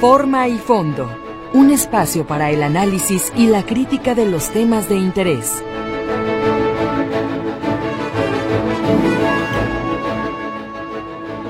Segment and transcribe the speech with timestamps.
[0.00, 1.10] Forma y fondo.
[1.54, 5.64] Un espacio para el análisis y la crítica de los temas de interés.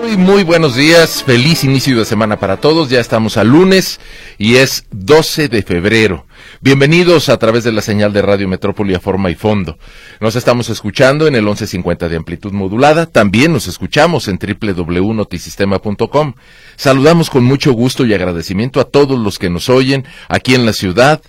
[0.01, 3.99] Muy, muy buenos días, feliz inicio de semana para todos, ya estamos al lunes
[4.38, 6.26] y es 12 de febrero.
[6.60, 9.78] Bienvenidos a través de la señal de Radio Metrópoli a forma y fondo.
[10.21, 16.34] Nos estamos escuchando en el 1150 de amplitud modulada, también nos escuchamos en www.notisistema.com.
[16.77, 20.72] Saludamos con mucho gusto y agradecimiento a todos los que nos oyen aquí en la
[20.72, 21.22] ciudad,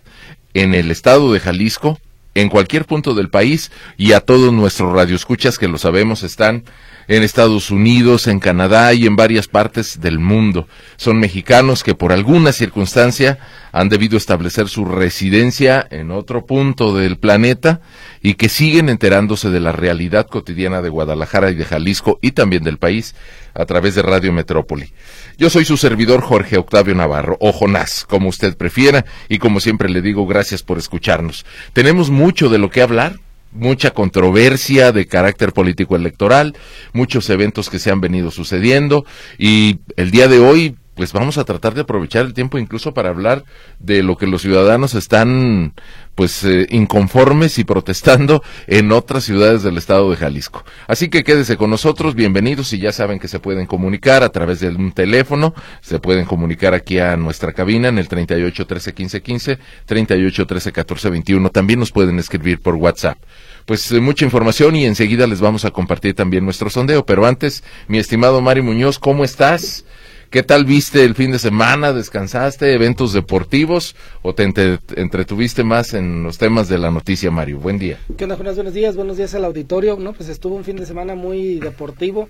[0.53, 1.99] en el estado de Jalisco,
[2.35, 6.65] en cualquier punto del país y a todos nuestros radioescuchas que lo sabemos están
[7.07, 10.67] en Estados Unidos, en Canadá y en varias partes del mundo.
[10.97, 13.39] Son mexicanos que por alguna circunstancia
[13.71, 17.81] han debido establecer su residencia en otro punto del planeta
[18.21, 22.63] y que siguen enterándose de la realidad cotidiana de Guadalajara y de Jalisco y también
[22.63, 23.15] del país
[23.53, 24.91] a través de Radio Metrópoli.
[25.37, 29.89] Yo soy su servidor Jorge Octavio Navarro, o Jonás, como usted prefiera, y como siempre
[29.89, 31.45] le digo, gracias por escucharnos.
[31.73, 33.19] Tenemos mucho de lo que hablar,
[33.51, 36.55] mucha controversia de carácter político electoral,
[36.93, 39.05] muchos eventos que se han venido sucediendo
[39.37, 43.09] y el día de hoy pues vamos a tratar de aprovechar el tiempo incluso para
[43.09, 43.45] hablar
[43.79, 45.73] de lo que los ciudadanos están
[46.15, 50.65] pues eh, inconformes y protestando en otras ciudades del estado de Jalisco.
[50.87, 54.59] Así que quédese con nosotros, bienvenidos y ya saben que se pueden comunicar a través
[54.59, 59.21] de un teléfono, se pueden comunicar aquí a nuestra cabina en el 38 13 15
[59.21, 63.19] 15, 38 13 14 21, también nos pueden escribir por WhatsApp
[63.67, 67.05] pues eh, mucha información y enseguida les vamos a compartir también nuestro sondeo.
[67.05, 69.83] Pero antes, mi estimado Mari Muñoz, ¿cómo estás?
[70.29, 71.93] ¿Qué tal viste el fin de semana?
[71.93, 72.73] ¿Descansaste?
[72.73, 73.95] ¿Eventos deportivos?
[74.23, 77.59] ¿O te entretuviste más en los temas de la noticia, Mario?
[77.59, 77.97] Buen día.
[78.17, 78.97] ¿Qué onda, Buenos días.
[78.97, 79.97] Buenos días al auditorio.
[79.97, 82.27] No, pues estuvo un fin de semana muy deportivo.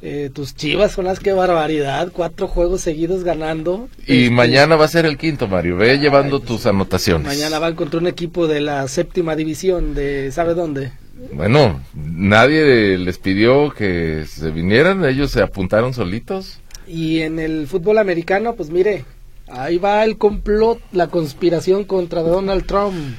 [0.00, 3.88] Eh, tus chivas son las que barbaridad, cuatro juegos seguidos ganando.
[4.06, 5.76] Y este, mañana va a ser el quinto, Mario.
[5.76, 7.26] Ve llevando tus anotaciones.
[7.26, 10.92] Mañana van contra un equipo de la séptima división de ¿sabe dónde?
[11.32, 16.60] Bueno, nadie les pidió que se vinieran, ellos se apuntaron solitos.
[16.88, 19.04] Y en el fútbol americano, pues mire,
[19.48, 23.16] ahí va el complot, la conspiración contra Donald Trump.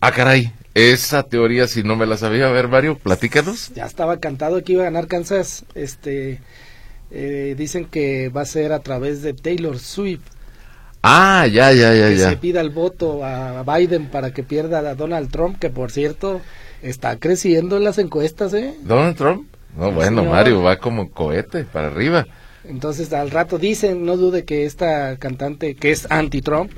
[0.00, 0.52] Ah, caray.
[0.74, 3.72] Esa teoría, si no me la sabía, a ver, Mario, platícanos.
[3.74, 5.64] Ya estaba cantado que iba a ganar Kansas.
[5.74, 6.40] Este,
[7.10, 10.22] eh, dicen que va a ser a través de Taylor Swift.
[11.02, 12.30] Ah, ya, ya, ya, que ya.
[12.30, 16.40] Se pida el voto a Biden para que pierda a Donald Trump, que por cierto
[16.82, 18.74] está creciendo en las encuestas, ¿eh?
[18.82, 19.48] Donald Trump.
[19.76, 22.26] No, bueno, Mario va como cohete para arriba.
[22.64, 26.72] Entonces, al rato dicen, no dude que esta cantante, que es anti-Trump,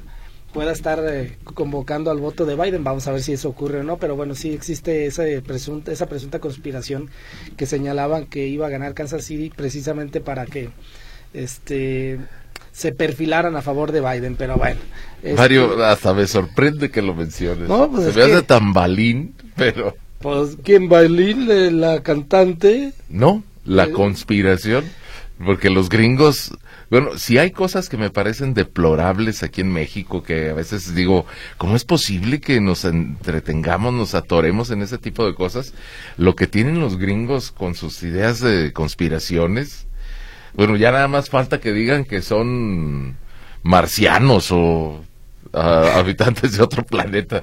[0.52, 2.84] pueda estar eh, convocando al voto de Biden.
[2.84, 6.06] Vamos a ver si eso ocurre o no, pero bueno, sí existe esa presunta, esa
[6.06, 7.10] presunta conspiración
[7.56, 10.70] que señalaban que iba a ganar Kansas City precisamente para que
[11.32, 12.18] este
[12.72, 14.80] se perfilaran a favor de Biden, pero bueno.
[15.22, 17.68] Este Mario, hasta me sorprende que lo menciones.
[17.68, 19.94] No, pues se me hace tan balín, pero...
[20.20, 21.80] Pues, ¿quién balín?
[21.80, 22.92] ¿La cantante?
[23.08, 24.84] No, la eh, conspiración.
[25.42, 26.52] Porque los gringos,
[26.90, 31.24] bueno, si hay cosas que me parecen deplorables aquí en México, que a veces digo,
[31.56, 35.72] ¿cómo es posible que nos entretengamos, nos atoremos en ese tipo de cosas?
[36.18, 39.86] Lo que tienen los gringos con sus ideas de conspiraciones,
[40.52, 43.16] bueno, ya nada más falta que digan que son
[43.62, 45.02] marcianos o
[45.54, 47.42] ah, habitantes de otro planeta.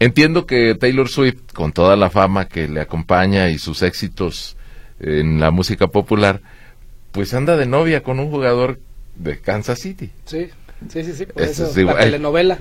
[0.00, 4.56] Entiendo que Taylor Swift, con toda la fama que le acompaña y sus éxitos
[5.00, 6.40] en la música popular,
[7.12, 8.78] pues anda de novia con un jugador
[9.16, 10.10] de Kansas City.
[10.24, 10.48] Sí,
[10.88, 12.58] sí, sí, sí, por eso, la telenovela.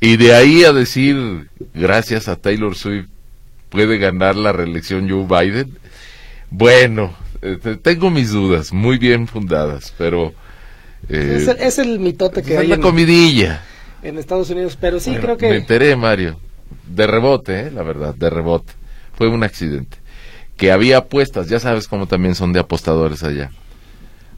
[0.00, 3.06] Y de ahí a decir, gracias a Taylor Swift,
[3.68, 5.76] puede ganar la reelección Joe Biden.
[6.50, 10.34] Bueno, este, tengo mis dudas, muy bien fundadas, pero...
[11.08, 12.66] Eh, es, el, mitote que hay...
[12.66, 13.62] la comidilla.
[14.02, 15.50] En Estados Unidos, pero sí creo que...
[15.50, 16.38] Me enteré, Mario,
[16.88, 18.72] de rebote, eh, la verdad, de rebote.
[19.14, 19.98] Fue un accidente
[20.58, 23.50] que había apuestas, ya sabes cómo también son de apostadores allá.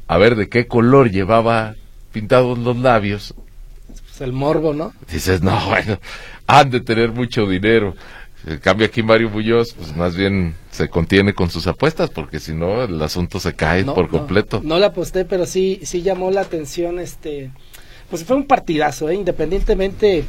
[0.06, 1.74] A ver de qué color llevaba
[2.12, 3.34] pintados los labios.
[3.86, 4.92] Pues el morbo, ¿no?
[5.10, 5.98] Dices, no, bueno,
[6.46, 7.94] han de tener mucho dinero.
[8.46, 12.52] En cambio aquí Mario Muñoz, pues más bien se contiene con sus apuestas, porque si
[12.52, 14.60] no el asunto se cae por completo.
[14.62, 17.50] No, la aposté, pero sí, sí llamó la atención, este,
[18.08, 19.14] pues fue un partidazo, ¿eh?
[19.14, 20.24] independientemente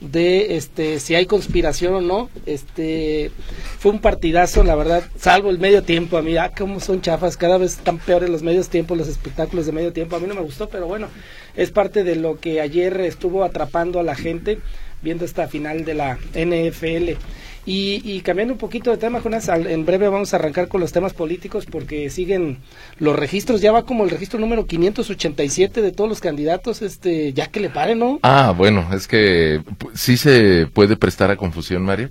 [0.00, 3.30] de este si hay conspiración o no este
[3.78, 7.36] fue un partidazo la verdad salvo el medio tiempo a mí ah cómo son chafas
[7.36, 10.34] cada vez están peores los medios tiempos los espectáculos de medio tiempo a mí no
[10.34, 11.08] me gustó pero bueno
[11.56, 14.58] es parte de lo que ayer estuvo atrapando a la gente
[15.00, 17.18] viendo esta final de la NFL
[17.66, 21.14] Y, cambiando un poquito de tema, Jonas, en breve vamos a arrancar con los temas
[21.14, 22.58] políticos porque siguen
[22.98, 27.46] los registros, ya va como el registro número 587 de todos los candidatos, este, ya
[27.46, 28.18] que le paren, ¿no?
[28.22, 29.62] Ah, bueno, es que
[29.94, 32.10] sí se puede prestar a confusión, Mario.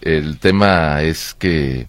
[0.00, 1.88] El tema es que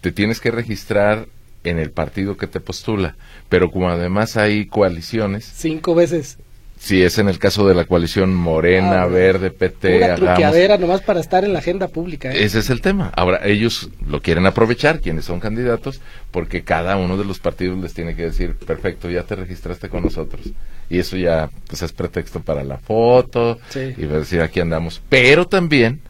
[0.00, 1.28] te tienes que registrar
[1.64, 3.16] en el partido que te postula,
[3.48, 5.44] pero como además hay coaliciones.
[5.44, 6.38] Cinco veces.
[6.78, 11.02] Si es en el caso de la coalición Morena, ah, Verde, PT, una truqueadera nomás
[11.02, 12.30] para estar en la agenda pública.
[12.30, 12.44] ¿eh?
[12.44, 13.12] Ese es el tema.
[13.16, 17.94] Ahora, ellos lo quieren aprovechar, quienes son candidatos, porque cada uno de los partidos les
[17.94, 20.46] tiene que decir, perfecto, ya te registraste con nosotros.
[20.88, 25.02] Y eso ya pues es pretexto para la foto y decir, aquí andamos.
[25.08, 26.00] Pero también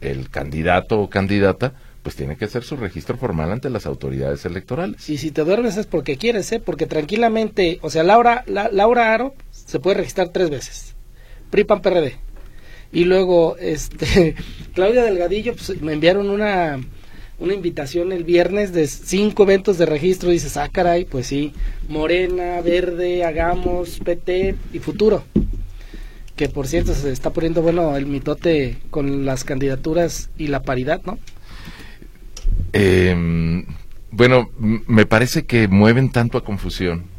[0.00, 5.10] el candidato o candidata pues tiene que hacer su registro formal ante las autoridades electorales.
[5.10, 6.60] Y si te duermes es porque quieres, ¿eh?
[6.64, 9.34] Porque tranquilamente, o sea, Laura, Laura Aro
[9.66, 10.94] se puede registrar tres veces.
[11.50, 12.16] PRIPAN PRD.
[12.92, 14.34] Y luego, este,
[14.74, 16.80] Claudia Delgadillo, pues me enviaron una,
[17.38, 20.30] una invitación el viernes de cinco eventos de registro.
[20.30, 21.52] Dices, ah, caray, pues sí.
[21.88, 25.24] Morena, Verde, Hagamos, PT y Futuro.
[26.36, 31.00] Que por cierto se está poniendo bueno el mitote con las candidaturas y la paridad,
[31.04, 31.18] ¿no?
[32.74, 33.64] Eh,
[34.10, 37.15] bueno, me parece que mueven tanto a confusión.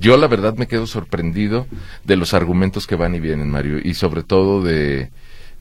[0.00, 1.66] Yo la verdad me quedo sorprendido
[2.04, 5.10] de los argumentos que van y vienen, Mario, y sobre todo de,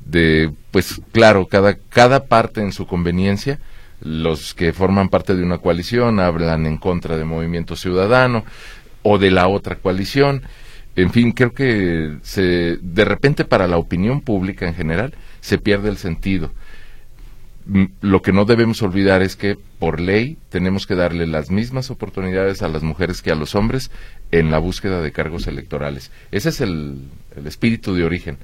[0.06, 3.60] de pues claro, cada, cada parte en su conveniencia,
[4.00, 8.46] los que forman parte de una coalición hablan en contra de Movimiento Ciudadano
[9.04, 10.44] o de la otra coalición.
[10.96, 15.90] En fin, creo que se, de repente para la opinión pública en general se pierde
[15.90, 16.52] el sentido
[18.02, 22.62] lo que no debemos olvidar es que por ley tenemos que darle las mismas oportunidades
[22.62, 23.92] a las mujeres que a los hombres
[24.32, 26.12] en la búsqueda de cargos electorales.
[26.32, 27.00] Ese es el,
[27.46, 28.38] espíritu de origen.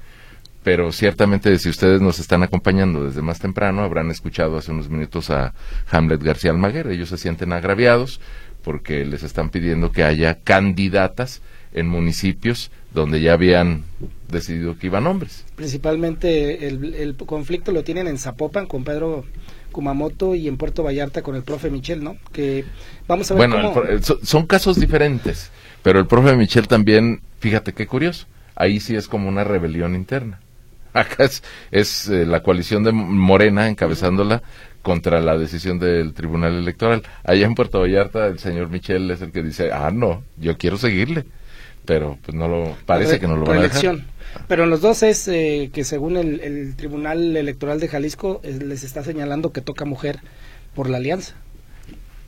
[0.62, 5.30] Pero ciertamente si ustedes nos están acompañando desde más temprano, habrán escuchado hace unos minutos
[5.30, 5.54] a
[5.90, 6.88] Hamlet García Almaguer.
[6.88, 8.20] Ellos se sienten agraviados
[8.62, 11.40] porque les están pidiendo que haya candidatas
[11.76, 13.84] en municipios donde ya habían
[14.28, 15.44] decidido que iban hombres.
[15.54, 19.24] Principalmente el, conflicto lo tienen en Zapopan con Pedro
[19.70, 22.16] Kumamoto y en Puerto Vallarta con el profe Michel, ¿no?
[22.32, 22.64] Que
[23.06, 23.74] vamos a ver Bueno,
[24.22, 25.50] son casos diferentes,
[25.82, 28.26] pero el profe Michel también, fíjate qué curioso,
[28.56, 30.40] ahí sí es como una rebelión interna.
[30.94, 34.42] Acá es, es eh, la coalición de Morena encabezándola
[34.80, 37.02] contra la decisión del Tribunal Electoral.
[37.22, 40.78] Allá en Puerto Vallarta el señor Michel es el que dice, ah, no, yo quiero
[40.78, 41.26] seguirle
[41.86, 44.00] pero pues no lo parece que no lo van a dejar.
[44.48, 48.84] Pero en los dos es eh, que según el, Tribunal Electoral de Jalisco eh, les
[48.84, 50.20] está señalando que toca mujer
[50.74, 51.34] por la alianza.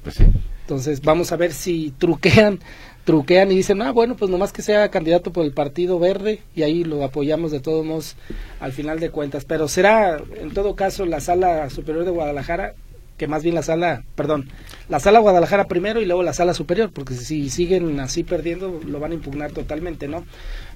[0.02, 0.24] Pues sí.
[0.62, 2.60] Entonces vamos a ver si truquean,
[3.04, 6.62] truquean y dicen, ah, bueno, pues nomás que sea candidato por el Partido Verde y
[6.62, 8.16] ahí lo apoyamos de todos modos
[8.60, 9.44] al final de cuentas.
[9.44, 12.74] Pero será, en todo caso, la Sala Superior de Guadalajara
[13.18, 14.48] que más bien la sala, perdón,
[14.88, 19.00] la sala Guadalajara primero y luego la sala superior, porque si siguen así perdiendo lo
[19.00, 20.24] van a impugnar totalmente, ¿no?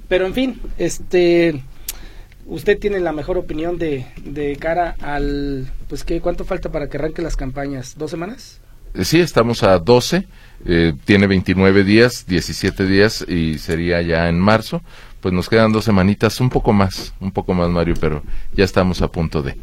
[0.09, 1.63] Pero en fin, este
[2.45, 6.99] usted tiene la mejor opinión de, de cara al pues qué cuánto falta para que
[6.99, 8.61] arranque las campañas, ¿dos semanas?
[8.95, 10.27] Eh, sí, estamos a 12,
[10.67, 14.83] eh, tiene 29 días, 17 días y sería ya en marzo
[15.23, 19.03] pues nos quedan dos semanitas, un poco más, un poco más, Mario, pero ya estamos
[19.03, 19.57] a punto de.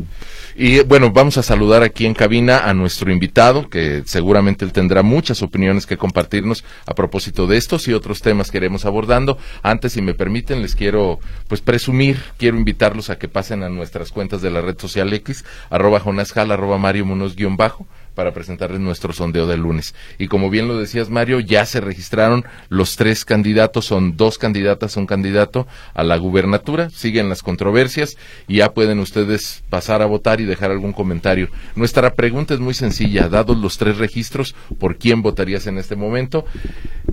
[0.55, 5.03] Y bueno, vamos a saludar aquí en cabina a nuestro invitado, que seguramente él tendrá
[5.03, 9.37] muchas opiniones que compartirnos a propósito de estos y otros temas que iremos abordando.
[9.61, 14.11] Antes, si me permiten, les quiero pues presumir, quiero invitarlos a que pasen a nuestras
[14.13, 17.85] cuentas de la red social X, arroba jonasjal, arroba Mario Munoz guion bajo,
[18.19, 19.95] para presentarles nuestro sondeo del lunes.
[20.17, 24.97] Y como bien lo decías, Mario, ya se registraron los tres candidatos, son dos candidatas,
[24.97, 30.41] un candidato a la gubernatura, siguen las controversias y ya pueden ustedes pasar a votar
[30.41, 31.47] y dejar algún comentario.
[31.77, 36.43] Nuestra pregunta es muy sencilla, dados los tres registros, ¿por quién votarías en este momento?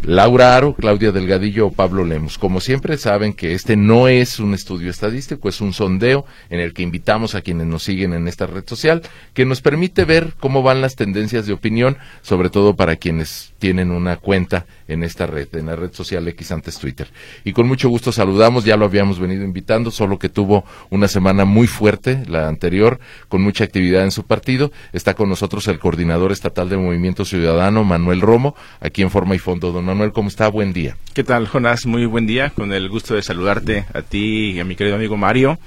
[0.02, 2.36] Laura Aro, Claudia Delgadillo o Pablo Lemos.
[2.36, 6.75] Como siempre saben que este no es un estudio estadístico, es un sondeo en el
[6.75, 9.02] que invitamos a quienes nos siguen en esta red social,
[9.34, 13.90] que nos permite ver cómo van las tendencias de opinión, sobre todo para quienes tienen
[13.90, 17.08] una cuenta en esta red, en la red social X antes Twitter.
[17.44, 21.44] Y con mucho gusto saludamos, ya lo habíamos venido invitando, solo que tuvo una semana
[21.44, 22.98] muy fuerte, la anterior,
[23.28, 24.72] con mucha actividad en su partido.
[24.92, 29.38] Está con nosotros el coordinador estatal de Movimiento Ciudadano, Manuel Romo, aquí en Forma y
[29.38, 29.72] Fondo.
[29.72, 30.48] Don Manuel, ¿cómo está?
[30.48, 30.96] Buen día.
[31.14, 31.86] ¿Qué tal, Jonás?
[31.86, 35.16] Muy buen día, con el gusto de saludarte a ti y a mi querido amigo
[35.16, 35.58] Mario.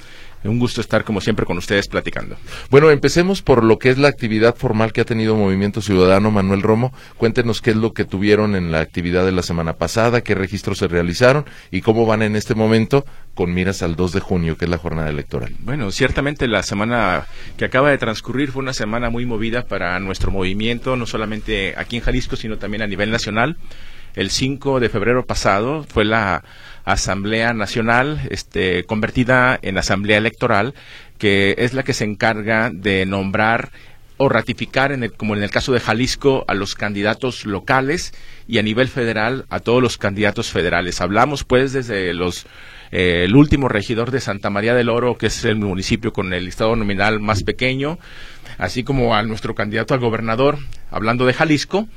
[0.43, 2.37] Un gusto estar como siempre con ustedes platicando.
[2.69, 6.31] Bueno, empecemos por lo que es la actividad formal que ha tenido Movimiento Ciudadano.
[6.31, 10.21] Manuel Romo, cuéntenos qué es lo que tuvieron en la actividad de la semana pasada,
[10.21, 14.19] qué registros se realizaron y cómo van en este momento con miras al 2 de
[14.19, 15.53] junio, que es la jornada electoral.
[15.59, 17.25] Bueno, ciertamente la semana
[17.57, 21.97] que acaba de transcurrir fue una semana muy movida para nuestro movimiento, no solamente aquí
[21.97, 23.57] en Jalisco, sino también a nivel nacional.
[24.15, 26.43] El 5 de febrero pasado fue la
[26.85, 30.73] Asamblea Nacional, este, convertida en Asamblea Electoral,
[31.17, 33.71] que es la que se encarga de nombrar
[34.17, 38.13] o ratificar, en el, como en el caso de Jalisco, a los candidatos locales
[38.47, 40.99] y a nivel federal a todos los candidatos federales.
[40.99, 42.45] Hablamos pues desde los
[42.91, 46.47] eh, el último regidor de Santa María del Oro, que es el municipio con el
[46.47, 47.99] estado nominal más pequeño,
[48.57, 50.57] así como a nuestro candidato al gobernador,
[50.91, 51.87] hablando de Jalisco,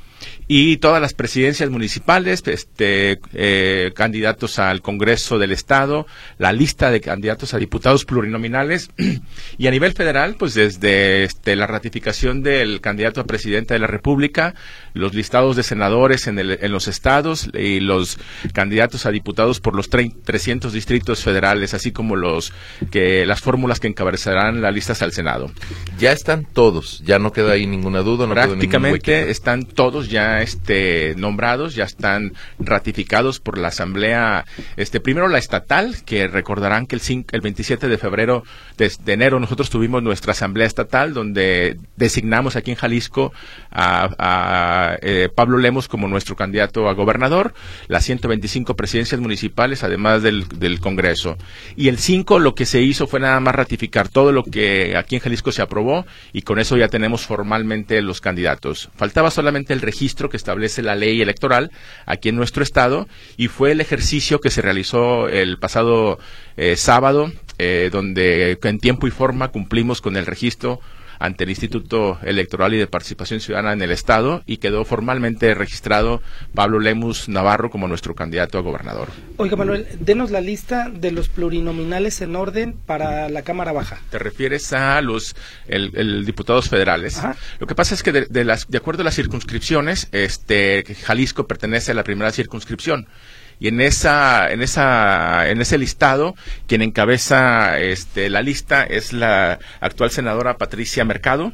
[0.47, 6.05] y todas las presidencias municipales, este, eh, candidatos al Congreso del Estado,
[6.37, 8.89] la lista de candidatos a diputados plurinominales
[9.57, 13.87] y a nivel federal, pues desde este, la ratificación del candidato a presidente de la
[13.87, 14.53] República,
[14.93, 18.17] los listados de senadores en, el, en los estados y los
[18.53, 22.53] candidatos a diputados por los 300 distritos federales, así como los
[22.91, 25.51] que las fórmulas que encabezarán las listas al Senado.
[25.99, 28.27] Ya están todos, ya no queda ahí ninguna duda.
[28.27, 34.45] No Prácticamente están todos ya este, nombrados, ya están ratificados por la Asamblea,
[34.77, 38.43] este, primero la estatal, que recordarán que el, el 27 de febrero
[38.77, 43.33] de, enero nosotros tuvimos nuestra Asamblea Estatal, donde designamos aquí en Jalisco
[43.71, 47.53] a, eh, Pablo Lemos como nuestro candidato a gobernador,
[47.87, 51.37] las 125 presidencias municipales, además del, del Congreso.
[51.75, 55.15] Y el 5 lo que se hizo fue nada más ratificar todo lo que aquí
[55.15, 58.89] en Jalisco se aprobó y con eso ya tenemos formalmente los candidatos.
[58.95, 61.71] Faltaba solamente el registro que establece la ley electoral
[62.05, 66.19] aquí en nuestro estado y fue el ejercicio que se realizó el pasado
[66.57, 70.79] eh, sábado, eh, donde en tiempo y forma cumplimos con el registro
[71.23, 76.21] ante el Instituto Electoral y de Participación Ciudadana en el Estado y quedó formalmente registrado
[76.53, 79.07] Pablo Lemus Navarro como nuestro candidato a gobernador.
[79.37, 84.01] Oiga, Manuel, denos la lista de los plurinominales en orden para la Cámara Baja.
[84.09, 85.33] ¿Te refieres a los
[85.65, 87.21] el, diputados federales?
[87.57, 91.91] Lo que pasa es que de, las, de acuerdo a las circunscripciones, este, Jalisco pertenece
[91.91, 93.07] a la primera circunscripción
[93.63, 96.35] y en esa en esa en ese listado
[96.67, 101.53] quien encabeza este la lista es la actual senadora Patricia Mercado.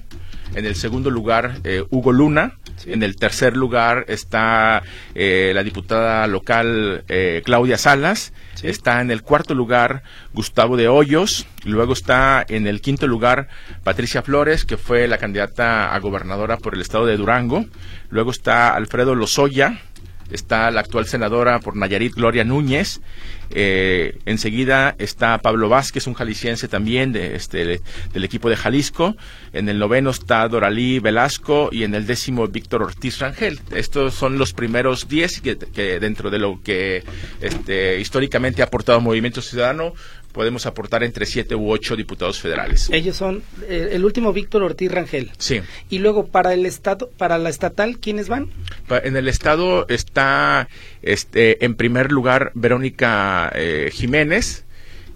[0.55, 2.57] En el segundo lugar eh, Hugo Luna.
[2.87, 4.81] En el tercer lugar está
[5.13, 8.33] eh, la diputada local eh, Claudia Salas.
[8.63, 10.01] Está en el cuarto lugar
[10.33, 11.45] Gustavo de Hoyos.
[11.65, 13.49] Luego está en el quinto lugar
[13.83, 17.65] Patricia Flores que fue la candidata a gobernadora por el estado de Durango.
[18.09, 19.79] Luego está Alfredo Lozoya
[20.31, 23.01] está la actual senadora por Nayarit, Gloria Núñez.
[23.51, 27.81] Eh, enseguida está Pablo Vázquez, un jalisciense también de, este,
[28.13, 29.15] del equipo de Jalisco.
[29.53, 33.59] En el noveno está Doralí Velasco y en el décimo Víctor Ortiz Rangel.
[33.71, 37.03] Estos son los primeros diez que, que dentro de lo que
[37.41, 39.93] este, históricamente ha aportado Movimiento Ciudadano
[40.31, 42.89] podemos aportar entre siete u ocho diputados federales.
[42.91, 45.31] Ellos son eh, el último Víctor Ortiz Rangel.
[45.37, 45.61] Sí.
[45.89, 48.49] Y luego para el estado, para la estatal, ¿quiénes van?
[48.89, 50.69] En el estado está,
[51.01, 54.65] este, en primer lugar Verónica eh, Jiménez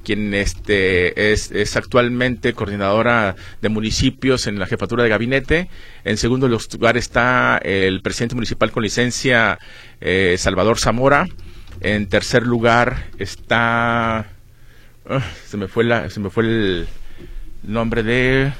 [0.03, 5.69] quien este es, actualmente coordinadora de municipios en la jefatura de gabinete.
[6.03, 9.59] En segundo lugar está el presidente municipal con licencia
[10.01, 11.27] eh, Salvador Zamora.
[11.79, 14.32] En tercer lugar está
[15.07, 16.87] Ah, se me fue la, se me fue el
[17.63, 18.53] nombre de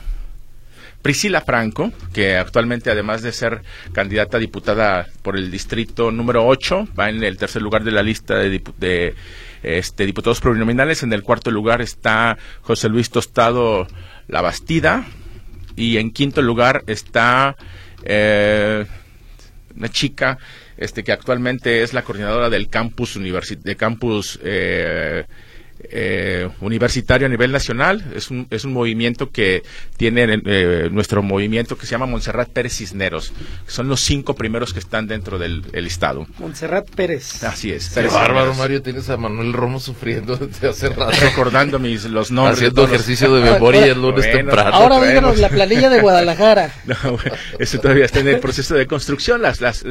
[1.02, 3.62] Priscila Franco, que actualmente además de ser
[3.94, 8.04] candidata a diputada por el distrito número 8, va en el tercer lugar de la
[8.04, 9.16] lista de,
[9.64, 11.04] este, diputados plurinominales.
[11.04, 13.88] En el cuarto lugar está José Luis Tostado
[14.28, 15.06] La Bastida.
[15.76, 17.56] Y en quinto lugar está
[18.04, 18.86] eh,
[19.76, 20.38] una chica
[20.78, 25.26] este, que actualmente es la coordinadora del campus, de campus eh,
[25.90, 28.04] eh, universitario a nivel nacional.
[28.16, 29.64] Es un, es un movimiento que
[29.98, 33.34] tiene eh, nuestro movimiento que se llama Montserrat Pérez Cisneros.
[33.68, 36.28] son los cinco primeros que están dentro del listado.
[36.40, 37.44] Montserrat Pérez.
[37.44, 37.90] Así es.
[37.90, 38.82] Qué bárbaro, Mario.
[38.82, 41.12] Tienes a Manuel Romo sufriendo desde hace rato.
[41.20, 42.58] Recordando mis, los nombres.
[42.58, 44.72] Haciendo ejercicio de memoria el lunes temprano.
[44.74, 46.74] Ahora díganos la planilla de Guadalajara.
[47.60, 49.42] eso todavía está en el proceso de construcción.
[49.42, 49.84] Las, las,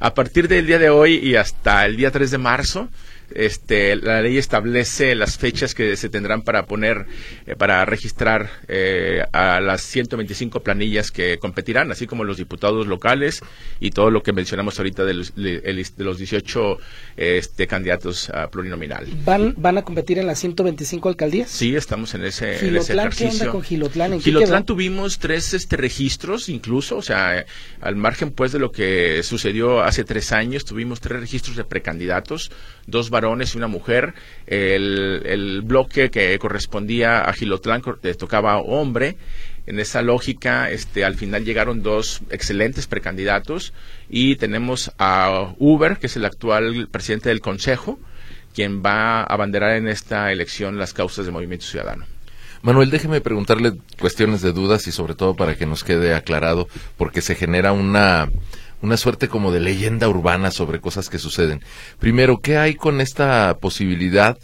[0.00, 2.88] a partir del día de hoy y hasta el día 3 de marzo
[3.34, 7.06] este, la ley establece las fechas que se tendrán para poner,
[7.46, 13.42] eh, para registrar eh, a las 125 planillas que competirán, así como los diputados locales
[13.80, 16.78] y todo lo que mencionamos ahorita de los, de los 18
[17.16, 19.06] este, candidatos a plurinominal.
[19.24, 21.50] ¿Van, ¿Van a competir en las 125 alcaldías?
[21.50, 23.28] Sí, estamos en ese, en ese ejercicio.
[23.28, 24.12] ¿Qué onda con Gilotlán?
[24.14, 27.44] ¿En Gilotlán tuvimos tres este, registros, incluso, o sea,
[27.80, 32.50] al margen pues de lo que sucedió hace tres años, tuvimos tres registros de precandidatos,
[32.86, 34.14] dos varones y una mujer.
[34.46, 37.82] El, bloque que correspondía a Gilotlán
[38.18, 39.16] tocaba hombre.
[39.66, 43.72] En esa lógica, este, al final llegaron dos excelentes precandidatos
[44.08, 47.98] y tenemos a Uber, que es el actual presidente del Consejo,
[48.54, 52.06] quien va a abanderar en esta elección las causas del Movimiento Ciudadano.
[52.62, 57.20] Manuel, déjeme preguntarle cuestiones de dudas y sobre todo para que nos quede aclarado, porque
[57.20, 58.28] se genera una
[58.82, 61.62] una suerte como de leyenda urbana sobre cosas que suceden.
[61.98, 64.38] Primero, ¿qué hay con esta posibilidad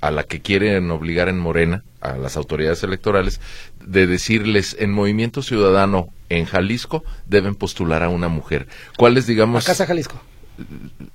[0.00, 3.40] a la que quieren obligar en Morena, a las autoridades electorales,
[3.84, 8.68] de decirles en Movimiento Ciudadano en Jalisco deben postular a una mujer?
[8.96, 9.64] ¿Cuál es, digamos...
[9.64, 10.20] A Casa Jalisco.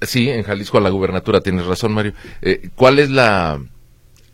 [0.01, 2.13] Sí, en Jalisco a la gubernatura, tienes razón, Mario.
[2.41, 3.59] Eh, ¿Cuál es la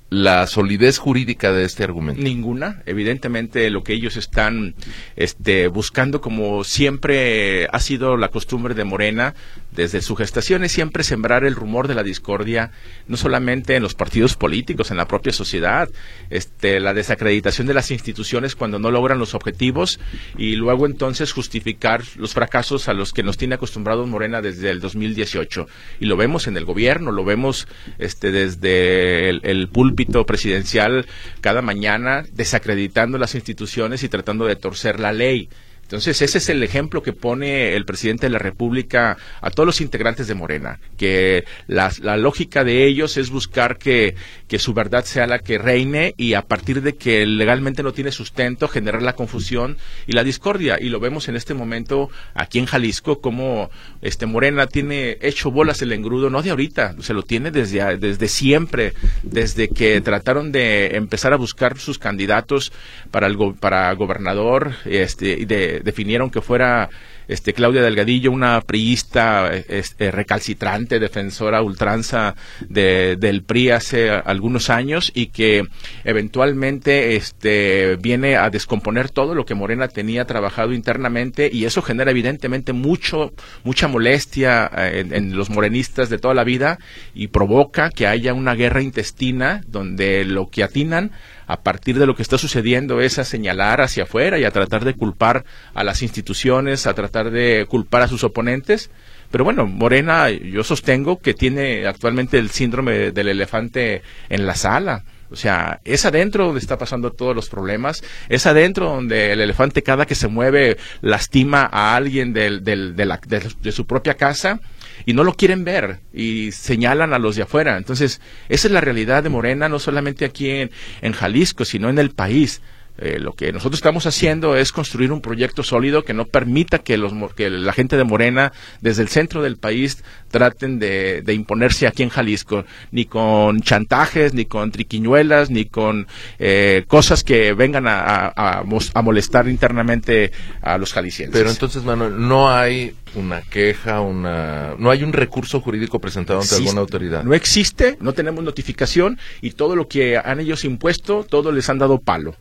[0.09, 2.21] la solidez jurídica de este argumento?
[2.21, 2.81] Ninguna.
[2.85, 4.75] Evidentemente, lo que ellos están
[5.15, 9.35] este, buscando, como siempre ha sido la costumbre de Morena,
[9.71, 12.71] desde su gestación, es siempre sembrar el rumor de la discordia,
[13.07, 15.89] no solamente en los partidos políticos, en la propia sociedad,
[16.29, 19.99] este, la desacreditación de las instituciones cuando no logran los objetivos
[20.37, 24.79] y luego entonces justificar los fracasos a los que nos tiene acostumbrados Morena desde el
[24.79, 25.67] 2018.
[25.99, 27.67] Y lo vemos en el gobierno, lo vemos
[27.99, 29.69] este, desde el, el
[30.05, 31.05] presidencial
[31.41, 35.49] cada mañana desacreditando las instituciones y tratando de torcer la ley.
[35.89, 39.81] Entonces, ese es el ejemplo que pone el presidente de la República a todos los
[39.81, 44.13] integrantes de Morena, que la, lógica de ellos es buscar que,
[44.47, 48.11] que, su verdad sea la que reine y a partir de que legalmente no tiene
[48.11, 50.77] sustento, generar la confusión y la discordia.
[50.79, 53.71] Y lo vemos en este momento aquí en Jalisco, como
[54.03, 58.27] este Morena tiene hecho bolas el engrudo, no de ahorita, se lo tiene desde, desde
[58.27, 58.93] siempre,
[59.23, 62.71] desde que trataron de empezar a buscar sus candidatos
[63.09, 65.45] para, el, para gobernador este, y
[65.83, 66.89] de definieron que fuera
[67.27, 72.35] este, Claudia Delgadillo, una priista este, recalcitrante, defensora ultranza
[72.67, 75.67] del PRI hace algunos años y que
[76.03, 82.09] eventualmente este, viene a descomponer todo lo que Morena tenía trabajado internamente y eso genera
[82.09, 83.31] evidentemente mucho,
[83.63, 86.79] mucha molestia eh, en, en los morenistas de toda la vida
[87.13, 91.11] y provoca que haya una guerra intestina donde lo que atinan
[91.49, 94.85] a partir de lo que está sucediendo es a señalar hacia afuera y a tratar
[94.85, 98.91] de culpar a las instituciones, a tratar de culpar a sus oponentes.
[99.31, 105.03] Pero bueno, Morena, yo sostengo que tiene actualmente el síndrome del elefante en la sala.
[105.31, 109.81] O sea, es adentro donde está pasando todos los problemas, es adentro donde el elefante
[109.81, 114.59] cada que se mueve lastima a alguien de, de su propia casa
[115.05, 117.77] y no lo quieren ver y señalan a los de afuera.
[117.77, 121.99] Entonces, esa es la realidad de Morena, no solamente aquí en, en Jalisco, sino en
[121.99, 122.61] el país.
[123.01, 126.97] Eh, lo que nosotros estamos haciendo es construir un proyecto sólido que no permita que,
[126.97, 132.03] los, que la gente de Morena, desde el centro del país, traten de, imponerse aquí
[132.03, 136.07] en Jalisco, ni con chantajes, ni con triquiñuelas, ni con
[136.39, 141.37] eh, cosas que vengan a, a, molestar internamente a los jaliscienses.
[141.37, 146.55] Pero entonces, Manuel, no hay una queja, una no hay un recurso jurídico presentado ante
[146.55, 147.23] alguna autoridad.
[147.23, 151.79] No existe, no tenemos notificación y todo lo que han ellos impuesto, todo les han
[151.79, 152.35] dado palo.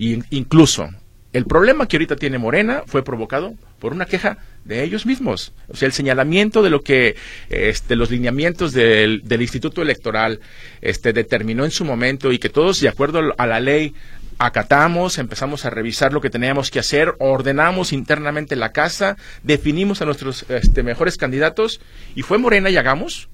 [0.00, 0.88] Y incluso
[1.34, 5.52] el problema que ahorita tiene Morena fue provocado por una queja de ellos mismos.
[5.68, 7.16] O sea, el señalamiento de lo que
[7.50, 10.40] este, los lineamientos del, Instituto Electoral
[10.80, 13.92] este, determinó en su momento y que todos, de acuerdo a la ley,
[14.38, 20.06] acatamos, empezamos a revisar lo que teníamos que hacer, ordenamos internamente la casa, definimos a
[20.06, 21.78] nuestros este, mejores candidatos
[22.14, 23.28] y fue Morena y Hagamos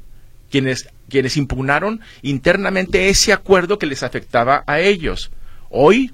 [0.50, 5.30] quienes, quienes impugnaron internamente ese acuerdo que les afectaba a ellos.
[5.70, 6.10] Hoy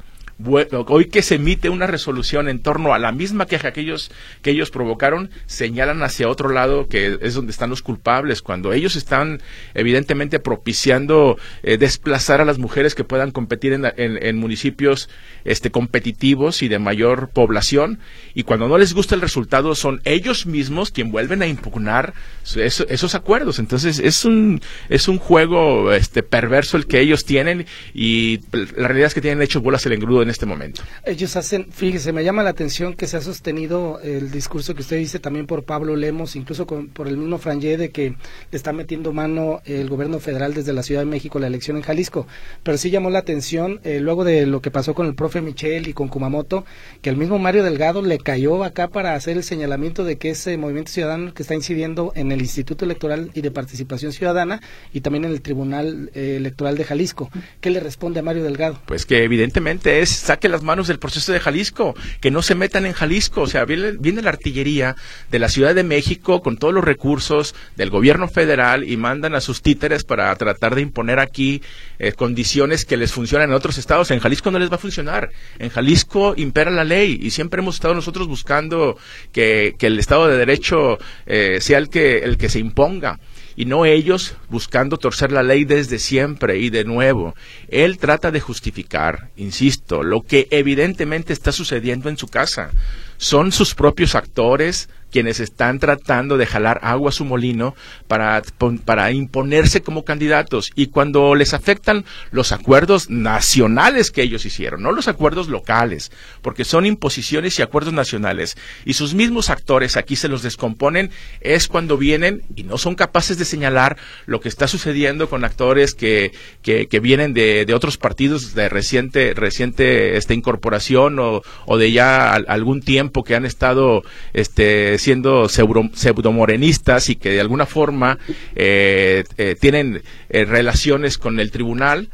[0.86, 4.10] hoy que se emite una resolución en torno a la misma queja que ellos,
[4.42, 8.96] que ellos provocaron, señalan hacia otro lado que es donde están los culpables, cuando ellos
[8.96, 9.40] están
[9.74, 15.08] evidentemente propiciando eh, desplazar a las mujeres que puedan competir en, municipios
[15.44, 17.98] este, competitivos y de mayor población,
[18.34, 22.14] y cuando no les gusta el resultado son ellos mismos quienes vuelven a impugnar
[22.56, 23.58] esos acuerdos.
[23.58, 29.08] Entonces es un, es un juego este, perverso el que ellos tienen y la realidad
[29.08, 30.82] es que tienen hecho bolas el engrudo en este momento.
[31.04, 34.98] Ellos hacen, fíjese, me llama la atención que se ha sostenido el discurso que usted
[34.98, 38.16] dice también por Pablo Lemos, incluso por el mismo Franje, de que le
[38.56, 42.26] está metiendo mano el gobierno federal desde la Ciudad de México la elección en Jalisco.
[42.62, 45.88] Pero sí llamó la atención, eh, luego de lo que pasó con el profe Michel
[45.88, 46.64] y con Kumamoto,
[47.00, 50.56] que el mismo Mario Delgado le cayó acá para hacer el señalamiento de que ese
[50.56, 54.60] movimiento ciudadano que está incidiendo en el Instituto Electoral y de Participación Ciudadana
[54.92, 57.30] y también en el Tribunal eh, Electoral de Jalisco.
[57.60, 58.80] ¿Qué le responde a Mario Delgado?
[58.86, 62.86] Pues que evidentemente es saque las manos del proceso de Jalisco, que no se metan
[62.86, 64.96] en Jalisco, o sea, viene, viene la artillería
[65.30, 69.40] de la Ciudad de México con todos los recursos del gobierno federal y mandan a
[69.40, 71.62] sus títeres para tratar de imponer aquí
[71.98, 74.10] eh, condiciones que les funcionan en otros estados.
[74.10, 75.30] En Jalisco no les va a funcionar.
[75.58, 78.96] En Jalisco impera la ley y siempre hemos estado nosotros buscando
[79.32, 83.18] que, el Estado de Derecho eh, sea el que, el que se imponga
[83.56, 87.34] y no ellos buscando torcer la ley desde siempre y de nuevo.
[87.68, 92.70] Él trata de justificar, insisto, lo que evidentemente está sucediendo en su casa.
[93.16, 97.76] Son sus propios actores quienes están tratando de jalar agua a su molino
[98.08, 98.42] para,
[98.84, 100.72] para imponerse como candidatos.
[100.74, 106.64] Y cuando les afectan los acuerdos nacionales que ellos hicieron, no los acuerdos locales, porque
[106.64, 111.98] son imposiciones y acuerdos nacionales, y sus mismos actores aquí se los descomponen, es cuando
[111.98, 117.00] vienen y no son capaces de señalar lo que está sucediendo con actores que, que,
[117.00, 122.80] vienen de, de, otros partidos de reciente, reciente este, incorporación o, o de ya algún
[122.80, 128.18] tiempo que han estado este, siendo pseudomorenistas y que de alguna forma
[128.54, 132.10] eh, eh, tienen eh, relaciones con el tribunal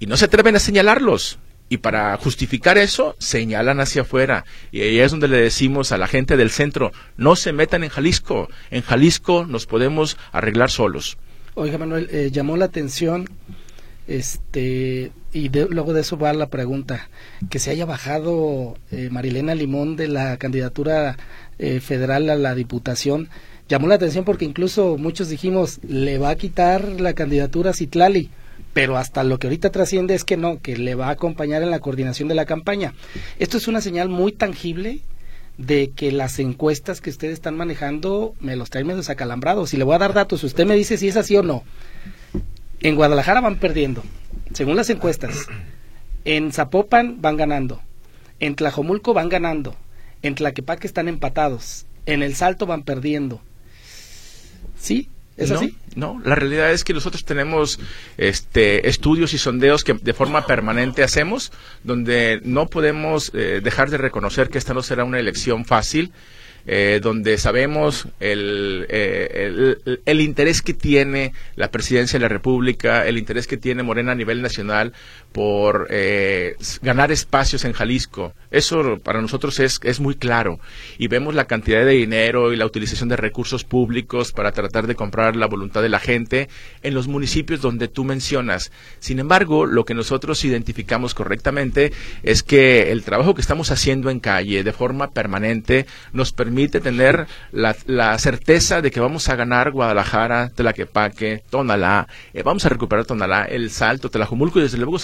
[0.00, 1.38] y no se atreven a señalarlos.
[1.70, 4.44] Y para justificar eso, señalan hacia afuera.
[4.70, 7.88] Y ahí es donde le decimos a la gente del centro, no se metan en
[7.88, 8.48] Jalisco.
[8.70, 11.16] En Jalisco nos podemos arreglar solos.
[11.54, 13.26] Oiga, Manuel, llamó la atención
[14.06, 17.08] este y luego de eso va la pregunta
[17.50, 21.16] que se haya bajado eh, Marilena Limón de la candidatura
[21.58, 23.28] eh, federal a la diputación
[23.68, 28.30] llamó la atención porque incluso muchos dijimos le va a quitar la candidatura a Citlali
[28.72, 31.70] pero hasta lo que ahorita trasciende es que no que le va a acompañar en
[31.70, 32.94] la coordinación de la campaña
[33.38, 35.00] esto es una señal muy tangible
[35.58, 39.84] de que las encuestas que ustedes están manejando me los traen medio acalambrados y le
[39.84, 41.64] voy a dar datos usted me dice si es así o no
[42.84, 44.02] en Guadalajara van perdiendo,
[44.52, 45.46] según las encuestas.
[46.26, 47.80] En Zapopan van ganando.
[48.40, 49.74] En Tlajomulco van ganando.
[50.24, 51.84] En Tlaquepaque están empatados.
[52.06, 53.42] En El Salto van perdiendo.
[54.78, 55.10] ¿Sí?
[55.36, 55.76] ¿Es así?
[55.96, 57.78] No, la realidad es que nosotros tenemos
[58.16, 63.98] este, estudios y sondeos que de forma permanente hacemos, donde no podemos eh, dejar de
[63.98, 66.12] reconocer que esta no será una elección fácil
[66.66, 73.06] eh, donde sabemos el, eh, el, el, interés que tiene la presidencia de la República,
[73.06, 74.94] el interés que tiene Morena a nivel nacional
[75.34, 78.34] por eh, ganar espacios en Jalisco.
[78.52, 80.60] Eso para nosotros es, es muy claro.
[80.96, 84.94] Y vemos la cantidad de dinero y la utilización de recursos públicos para tratar de
[84.94, 86.48] comprar la voluntad de la gente
[86.84, 88.70] en los municipios donde tú mencionas.
[89.00, 91.92] Sin embargo, lo que nosotros identificamos correctamente
[92.22, 97.26] es que el trabajo que estamos haciendo en calle de forma permanente nos permite tener
[97.50, 103.04] la, la, certeza de que vamos a ganar Guadalajara, Tlaquepaque, Tonalá, eh, vamos a recuperar
[103.04, 105.00] Tonalá, El Salto, Tlajumulco y desde luego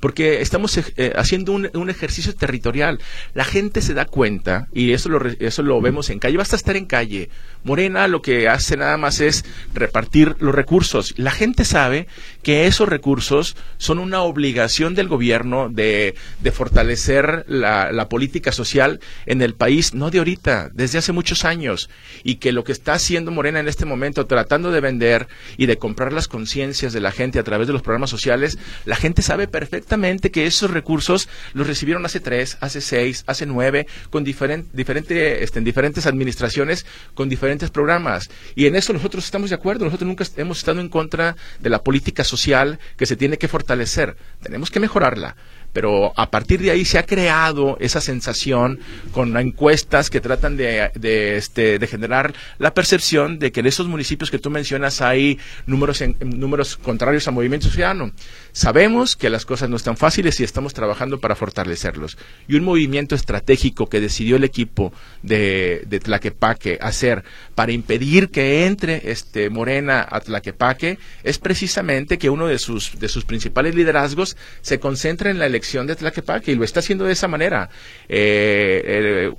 [0.00, 3.00] Porque estamos eh, haciendo un, un, ejercicio territorial.
[3.34, 6.76] La gente se da cuenta, y eso lo, eso lo vemos en calle, basta estar
[6.76, 7.30] en calle.
[7.64, 11.14] Morena lo que hace nada más es repartir los recursos.
[11.16, 12.06] La gente sabe
[12.42, 16.14] que esos recursos son una obligación del gobierno de,
[16.52, 21.88] fortalecer la, política social en el país, no de ahorita, desde hace muchos años
[22.22, 25.78] y que lo que está haciendo Morena en este momento, tratando de vender y de
[25.78, 29.48] comprar las conciencias de la gente a través de los programas sociales, la gente sabe
[29.48, 35.58] perfectamente que esos recursos los recibieron hace tres, hace seis, hace nueve, con diferente, este,
[35.58, 38.30] en diferentes administraciones, con diferentes programas.
[38.54, 39.84] Y en eso nosotros estamos de acuerdo.
[39.84, 44.16] Nosotros nunca hemos estado en contra de la política social que se tiene que fortalecer.
[44.42, 45.36] Tenemos que mejorarla
[45.74, 48.78] pero a partir de ahí se ha creado esa sensación
[49.12, 50.90] con encuestas que tratan de,
[51.36, 56.00] este, de generar la percepción de que en esos municipios que tú mencionas hay números,
[56.00, 58.12] en, números contrarios al movimiento ciudadano.
[58.52, 62.16] Sabemos que las cosas no están fáciles y estamos trabajando para fortalecerlos.
[62.46, 67.24] Y un movimiento estratégico que decidió el equipo de, de Tlaquepaque hacer
[67.56, 73.08] para impedir que entre este Morena a Tlaquepaque es precisamente que uno de sus, de
[73.08, 77.12] sus principales liderazgos se concentre en la elección de Tlaquepaque y lo está haciendo de
[77.12, 77.68] esa manera.
[78.08, 79.30] Eh,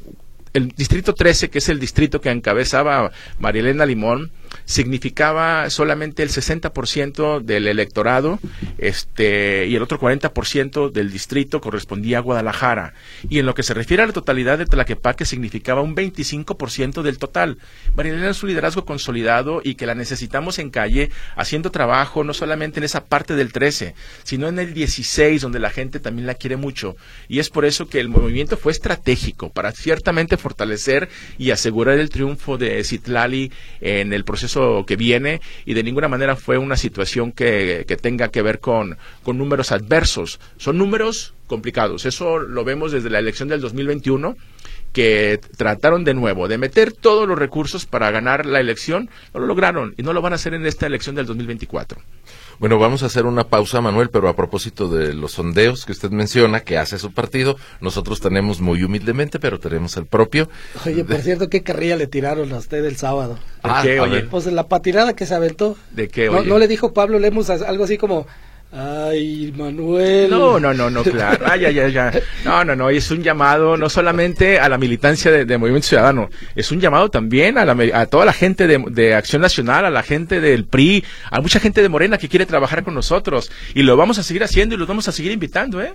[0.53, 4.31] el, distrito 13, que es el distrito que encabezaba Marielena Limón,
[4.63, 8.39] significaba solamente el 60% del electorado
[8.77, 12.93] este, y el otro 40% del distrito correspondía a Guadalajara.
[13.29, 17.17] Y en lo que se refiere a la totalidad de Tlaquepaque significaba un 25% del
[17.17, 17.57] total.
[17.95, 22.79] Marilena es un liderazgo consolidado y que la necesitamos en calle haciendo trabajo no solamente
[22.79, 26.57] en esa parte del 13, sino en el 16 donde la gente también la quiere
[26.57, 26.95] mucho.
[27.27, 32.09] Y es por eso que el movimiento fue estratégico para ciertamente fortalecer y asegurar el
[32.09, 34.44] triunfo de Citlali en el proceso
[34.85, 39.37] que viene y de ninguna manera fue una situación que, tenga que ver con, con
[39.37, 40.39] números adversos.
[40.57, 42.05] Son números complicados.
[42.05, 44.35] Eso lo vemos desde la elección del 2021
[44.95, 49.47] que trataron de nuevo de meter todos los recursos para ganar la elección, no lo
[49.47, 52.01] lograron y no lo van a hacer en esta elección del 2024.
[52.59, 56.09] Bueno, vamos a hacer una pausa, Manuel, pero a propósito de los sondeos que usted
[56.11, 60.49] menciona, que hace su partido, nosotros tenemos muy humildemente, pero tenemos el propio.
[60.85, 63.37] Oye, por cierto, ¿qué carrilla le tiraron a usted el sábado?
[63.63, 64.23] ¿De qué, oye?
[64.23, 65.77] Pues la patinada que se aventó.
[65.91, 66.47] ¿De qué, oye?
[66.47, 68.25] no le dijo Pablo Lemos algo así como,
[68.77, 70.29] Ay, Manuel.
[70.29, 71.45] No, no, no, no, claro.
[71.49, 72.89] Ay, ay, ay, No, no, no.
[72.89, 77.57] Es un llamado no solamente a la militancia de, Movimiento Ciudadano, es un llamado también
[77.57, 81.05] a, la, a toda la gente de, de, Acción Nacional, a la gente del PRI,
[81.31, 83.49] a mucha gente de Morena que quiere trabajar con nosotros.
[83.73, 85.93] Y lo vamos a seguir haciendo y los vamos a seguir invitando, ¿eh?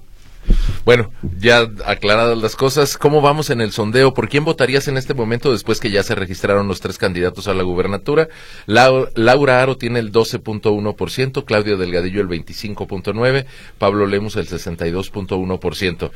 [0.85, 4.15] Bueno, ya aclaradas las cosas, ¿cómo vamos en el sondeo?
[4.15, 7.55] ¿Por quién votarías en este momento después que ya se registraron los tres candidatos a
[7.55, 8.29] la gubernatura?
[8.67, 13.45] Laura Aro tiene el 12.1%, Claudia Delgadillo el 25.9%,
[13.79, 16.11] Pablo Lemus el 62.1%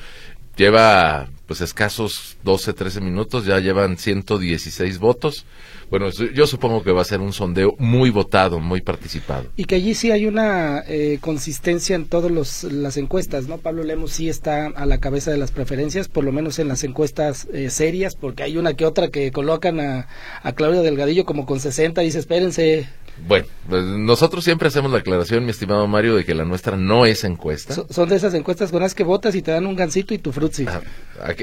[0.57, 5.45] lleva pues escasos 12, 13 minutos, ya llevan 116 votos.
[5.91, 9.49] Bueno, yo supongo que va a ser un sondeo muy votado, muy participado.
[9.57, 13.59] Y que allí sí hay una eh, consistencia en todas las encuestas, ¿no?
[13.59, 16.83] Pablo Lemos sí está a la cabeza de las preferencias, por lo menos en las
[16.83, 20.09] encuestas eh, serias, porque hay una que otra que colocan a,
[20.43, 22.89] a Claudia Delgadillo como con 60 y dice, espérense,
[23.27, 27.07] bueno, pues, nosotros siempre hacemos la aclaración, mi estimado Mario, de que la nuestra no
[27.07, 27.75] es encuesta.
[27.89, 30.33] son de esas encuestas con las que votas y te dan un gancito y tu
[30.33, 30.67] frutzi.
[30.67, 30.81] Ah,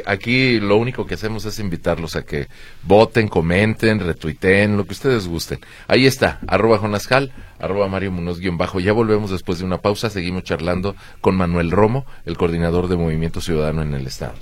[0.05, 2.47] aquí, lo único que hacemos es invitarlos a que
[2.83, 5.59] voten, comenten, retuiteen, lo que ustedes gusten.
[5.87, 8.79] Ahí está, arroba Jonascal, arroba Mario Munoz guion bajo.
[8.79, 13.41] Ya volvemos después de una pausa, seguimos charlando con Manuel Romo, el coordinador de Movimiento
[13.41, 14.33] Ciudadano en el Estado.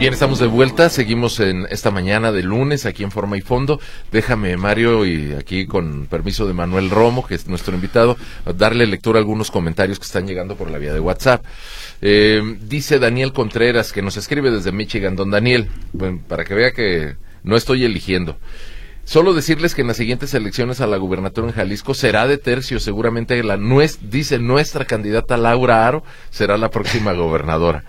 [0.00, 3.78] Bien, estamos de vuelta, seguimos en esta mañana de lunes aquí en Forma y Fondo.
[4.10, 8.16] Déjame, Mario, y aquí con permiso de Manuel Romo, que es nuestro invitado,
[8.56, 11.44] darle lectura a algunos comentarios que están llegando por la vía de WhatsApp.
[12.00, 15.16] Eh, dice Daniel Contreras, que nos escribe desde Michigan.
[15.16, 15.68] Don Daniel,
[16.28, 18.38] para que vea que no estoy eligiendo.
[19.04, 22.80] Solo decirles que en las siguientes elecciones a la gubernatura en Jalisco será de tercio,
[22.80, 23.58] seguramente la
[24.00, 27.84] dice nuestra candidata Laura Aro será la próxima gobernadora.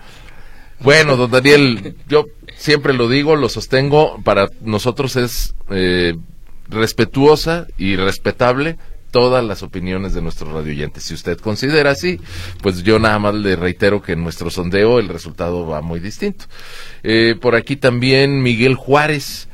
[0.82, 6.16] Bueno, don Daniel, yo siempre lo digo, lo sostengo, para nosotros es eh,
[6.68, 8.78] respetuosa y respetable
[9.12, 11.04] todas las opiniones de nuestros radioyentes.
[11.04, 12.18] Si usted considera así,
[12.62, 16.46] pues yo nada más le reitero que en nuestro sondeo el resultado va muy distinto.
[17.04, 19.48] Eh, por aquí también Miguel Juárez.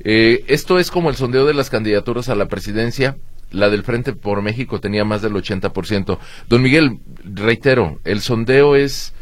[0.00, 3.16] Eh, esto es como el sondeo de las candidaturas a la presidencia.
[3.52, 6.18] La del Frente por México tenía más del 80%.
[6.48, 9.13] Don Miguel, reitero, el sondeo es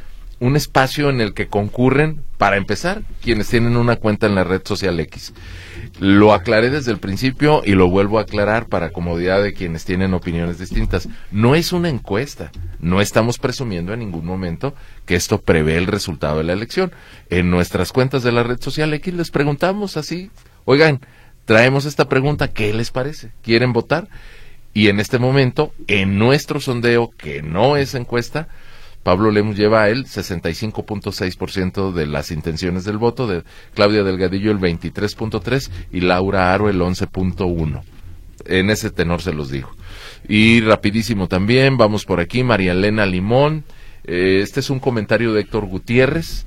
[0.43, 4.63] un espacio en el que concurren, para empezar, quienes tienen una cuenta en la red
[4.65, 5.33] social X.
[6.01, 10.15] Lo aclaré desde el principio y lo vuelvo a aclarar para comodidad de quienes tienen
[10.15, 11.09] opiniones distintas.
[11.31, 12.51] No es una encuesta,
[12.81, 14.75] no estamos presumiendo en ningún momento
[15.07, 16.91] que esto prevé el resultado de la elección.
[17.31, 20.33] En nuestras cuentas de la red social X les preguntamos así,
[20.65, 20.99] oigan,
[21.45, 23.31] traemos esta pregunta, ¿qué les parece?
[23.43, 24.09] ¿Quieren votar?
[24.75, 28.49] Y en este momento, en nuestro sondeo, que no es encuesta,
[29.03, 33.43] Pablo Lemus lleva a él 65.6% de las intenciones del voto, de
[33.75, 37.83] Claudia Delgadillo el 23.3% y Laura Aro el 11.1%.
[38.45, 39.71] En ese tenor se los digo.
[40.29, 43.65] Y rapidísimo también, vamos por aquí, María Elena Limón.
[44.05, 46.47] Eh, este es un comentario de Héctor Gutiérrez.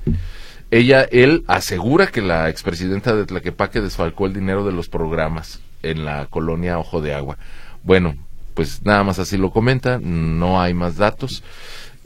[0.70, 6.04] Ella, él asegura que la expresidenta de Tlaquepaque desfalcó el dinero de los programas en
[6.04, 7.38] la colonia Ojo de Agua.
[7.82, 8.16] Bueno,
[8.54, 11.42] pues nada más así lo comenta, no hay más datos.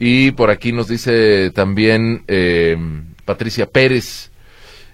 [0.02, 2.74] Y por aquí nos dice también eh,
[3.26, 4.30] Patricia Pérez,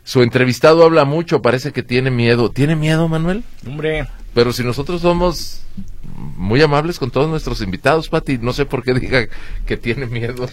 [0.03, 2.51] Su entrevistado habla mucho, parece que tiene miedo.
[2.51, 3.45] ¿Tiene miedo, Manuel?
[3.66, 4.07] Hombre.
[4.37, 5.62] Pero si nosotros somos
[6.37, 9.27] muy amables con todos nuestros invitados, Pati, no sé por qué diga
[9.64, 10.46] que tiene miedo.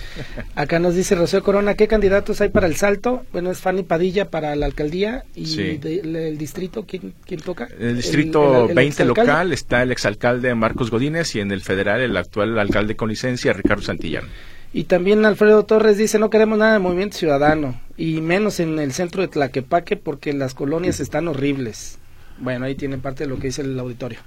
[0.56, 3.26] Acá nos dice Rocío Corona, ¿qué candidatos hay para el salto?
[3.34, 7.68] Bueno, es Fanny Padilla para la alcaldía y el distrito, ¿quién, ¿quién, toca?
[7.78, 12.58] el distrito 20 local está el exalcalde Marcos Godínez y en el federal el actual
[12.60, 14.30] alcalde con licencia, Ricardo Santillán.
[14.72, 18.94] Y también Alfredo Torres dice, no queremos nada de movimiento ciudadano, y menos en el
[18.94, 22.00] centro de Tlaquepaque porque las colonias están horribles.
[22.40, 24.20] Bueno, ahí tiene parte de lo que dice el auditorio.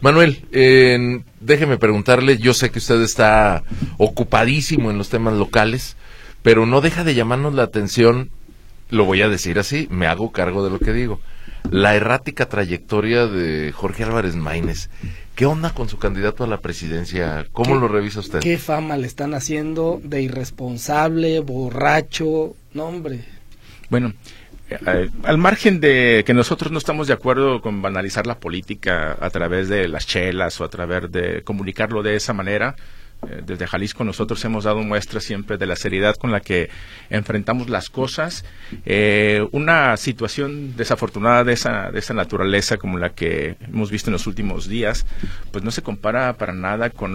[0.00, 0.44] Manuel,
[1.40, 3.62] déjeme preguntarle, yo sé que usted está
[3.98, 5.96] ocupadísimo en los temas locales,
[6.42, 8.30] pero no deja de llamarnos la atención,
[8.90, 11.20] lo voy a decir así, me hago cargo de lo que digo,
[11.70, 14.90] la errática trayectoria de Jorge Álvarez Maínez.
[15.34, 17.46] ¿Qué onda con su candidato a la presidencia?
[17.52, 18.40] ¿Cómo lo revisa usted?
[18.40, 22.54] ¿Qué fama le están haciendo de irresponsable, borracho?
[22.74, 23.24] No, hombre.
[23.88, 24.12] Bueno,
[24.86, 29.30] eh, al margen de que nosotros no estamos de acuerdo con banalizar la política a
[29.30, 32.76] través de las chelas o a través de comunicarlo de esa manera,
[33.44, 36.70] desde Jalisco nosotros hemos dado muestra siempre de la seriedad con la que
[37.10, 38.44] enfrentamos las cosas.
[38.84, 44.12] Eh, una situación desafortunada de esa, de esa naturaleza como la que hemos visto en
[44.12, 45.06] los últimos días,
[45.50, 47.12] pues no se compara para nada con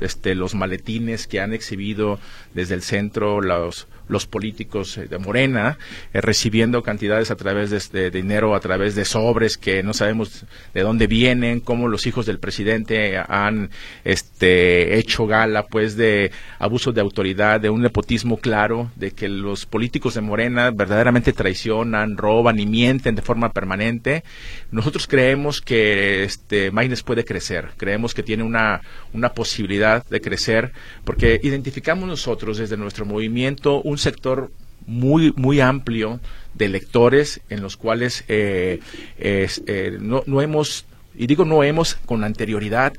[0.00, 2.18] este, los maletines que han exhibido
[2.54, 5.78] desde el centro los los políticos eh, de Morena,
[6.12, 10.44] eh, recibiendo cantidades a través de, este dinero, a través de sobres que no sabemos
[10.74, 13.70] de dónde vienen, cómo los hijos del presidente han
[14.04, 19.66] este, hecho gala pues de abuso de autoridad, de un nepotismo claro, de que los
[19.66, 24.24] políticos de Morena verdaderamente traicionan, roban y mienten de forma permanente.
[24.70, 28.80] Nosotros creemos que este Maynes puede crecer, creemos que tiene una,
[29.12, 30.72] una posibilidad de crecer,
[31.04, 34.50] porque identificamos nosotros desde nuestro movimiento un sector
[34.86, 36.20] muy, muy amplio
[36.54, 38.80] de lectores en los cuales eh,
[39.18, 42.94] eh, no, no hemos, y digo no hemos con anterioridad,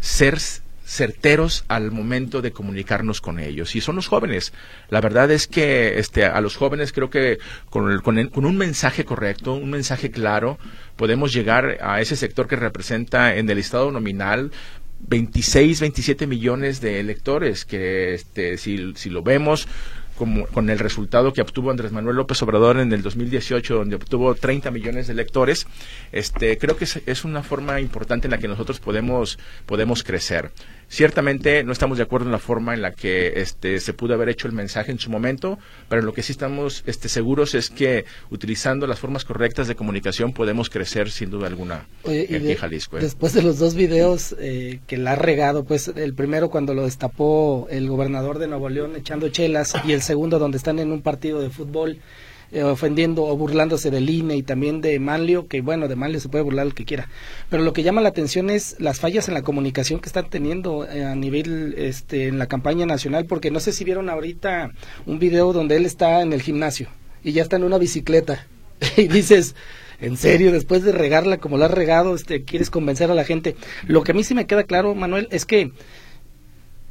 [0.00, 0.38] ser
[0.90, 3.76] certeros al momento de comunicarnos con ellos.
[3.76, 4.52] Y son los jóvenes.
[4.88, 7.38] La verdad es que este, a los jóvenes creo que
[7.70, 10.58] con, con, con, un mensaje correcto, un mensaje claro,
[10.96, 14.50] podemos llegar a ese sector que representa en el estado nominal
[15.08, 19.68] 26, 27 millones de electores, que este, si, si lo vemos
[20.52, 24.70] con el resultado que obtuvo Andrés Manuel López Obrador en el 2018, donde obtuvo 30
[24.70, 25.66] millones de electores,
[26.12, 30.52] este, creo que es, es, una forma importante en la que nosotros podemos, podemos crecer.
[30.90, 34.28] Ciertamente no estamos de acuerdo en la forma en la que este, se pudo haber
[34.28, 35.56] hecho el mensaje en su momento,
[35.88, 40.32] pero lo que sí estamos este, seguros es que utilizando las formas correctas de comunicación
[40.32, 42.98] podemos crecer sin duda alguna en Jalisco.
[42.98, 43.02] ¿eh?
[43.02, 46.82] Después de los dos videos eh, que la ha regado, pues el primero cuando lo
[46.82, 51.02] destapó el gobernador de Nuevo León echando chelas y el segundo donde están en un
[51.02, 52.00] partido de fútbol
[52.52, 56.28] eh, ofendiendo o burlándose del INE y también de Manlio, que bueno, de Manlio se
[56.28, 57.08] puede burlar el que quiera.
[57.48, 60.86] Pero lo que llama la atención es las fallas en la comunicación que están teniendo
[60.86, 64.72] eh, a nivel este, en la campaña nacional, porque no sé si vieron ahorita
[65.06, 66.88] un video donde él está en el gimnasio
[67.22, 68.46] y ya está en una bicicleta
[68.96, 69.54] y dices,
[70.00, 73.54] en serio, después de regarla como la has regado, este, quieres convencer a la gente.
[73.86, 75.72] Lo que a mí sí me queda claro, Manuel, es que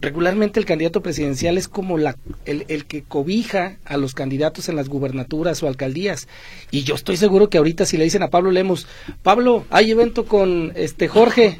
[0.01, 4.75] regularmente el candidato presidencial es como la, el, el, que cobija a los candidatos en
[4.75, 6.27] las gubernaturas o alcaldías.
[6.71, 8.87] Y yo estoy seguro que ahorita si le dicen a Pablo Lemos,
[9.23, 11.57] Pablo, hay evento con este Jorge,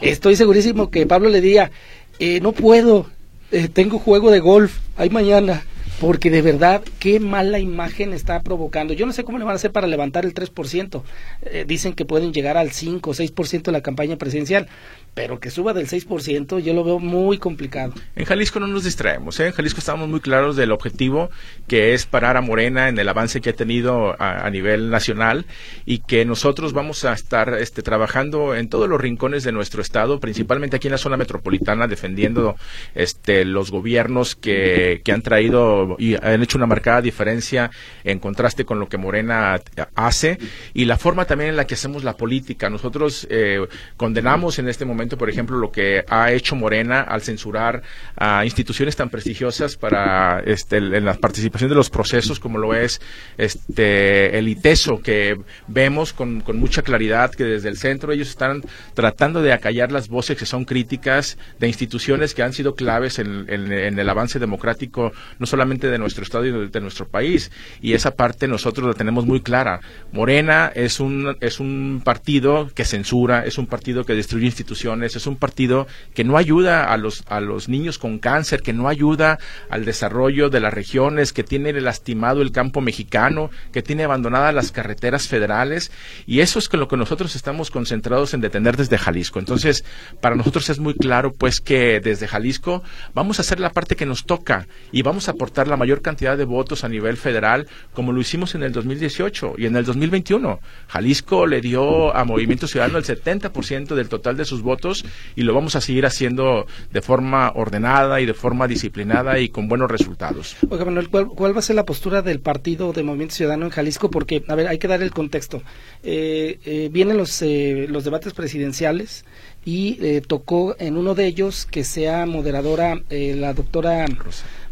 [0.00, 1.70] estoy segurísimo que Pablo le diría,
[2.18, 3.06] eh, no puedo,
[3.52, 5.64] eh, tengo juego de golf, hay mañana
[6.00, 8.92] porque de verdad qué mala imagen está provocando.
[8.92, 11.02] Yo no sé cómo le van a hacer para levantar el 3%.
[11.42, 14.68] Eh, dicen que pueden llegar al 5 o 6% de la campaña presidencial,
[15.16, 17.94] pero que suba del 6% yo lo veo muy complicado.
[18.14, 19.46] En Jalisco no nos distraemos, ¿eh?
[19.46, 21.30] en Jalisco estamos muy claros del objetivo
[21.66, 25.46] que es parar a Morena en el avance que ha tenido a, nivel nacional
[25.86, 30.20] y que nosotros vamos a estar este, trabajando en todos los rincones de nuestro estado,
[30.20, 32.56] principalmente aquí en la zona metropolitana, defendiendo
[32.94, 37.70] este, los gobiernos que, que han traído y han hecho una marcada diferencia
[38.04, 39.60] en contraste con lo que Morena
[39.94, 40.38] hace
[40.74, 42.68] y la forma también en la que hacemos la política.
[42.68, 47.82] Nosotros eh, condenamos en este momento, por ejemplo, lo que ha hecho Morena al censurar
[48.16, 53.00] a instituciones tan prestigiosas para este, en la participación de los procesos como lo es
[53.38, 55.38] este, el ITESO, que
[55.68, 58.62] vemos con, mucha claridad que desde el centro ellos están
[58.94, 63.46] tratando de acallar las voces que son críticas de instituciones que han sido claves en
[63.48, 67.50] el avance democrático, no solamente de nuestro estado y de, nuestro país.
[67.80, 69.80] Y esa parte nosotros la tenemos muy clara.
[70.12, 75.26] Morena es un, es un partido que censura, es un partido que destruye instituciones es
[75.26, 79.38] un partido que no ayuda a los, a los niños con cáncer, que no ayuda
[79.70, 84.72] al desarrollo de las regiones, que tiene lastimado el campo mexicano, que tiene abandonadas las
[84.72, 85.90] carreteras federales,
[86.26, 89.38] y eso es con lo que nosotros estamos concentrados en detener desde Jalisco.
[89.38, 89.84] Entonces,
[90.20, 92.82] para nosotros es muy claro, pues, que desde Jalisco
[93.14, 96.36] vamos a hacer la parte que nos toca y vamos a aportar la mayor cantidad
[96.36, 100.60] de votos a nivel federal, como lo hicimos en el 2018 y en el 2021.
[100.88, 104.85] Jalisco le dio a Movimiento Ciudadano el 70% del total de sus votos
[105.34, 109.68] y lo vamos a seguir haciendo de forma ordenada y de forma disciplinada y con
[109.68, 110.56] buenos resultados.
[110.68, 114.10] Oiga, Manuel, ¿cuál, va a ser la postura del partido de Movimiento Ciudadano en Jalisco?
[114.10, 115.62] Porque, a ver, hay que dar el contexto.
[116.02, 119.24] Eh, eh, vienen los, eh, los debates presidenciales
[119.64, 124.06] y tocó en uno de ellos que sea moderadora la doctora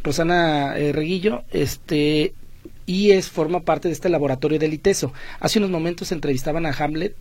[0.04, 2.32] Rosana Reguillo, este,
[2.86, 5.12] y es forma parte de este laboratorio del ITESO.
[5.40, 7.16] Hace unos momentos entrevistaban a Hamlet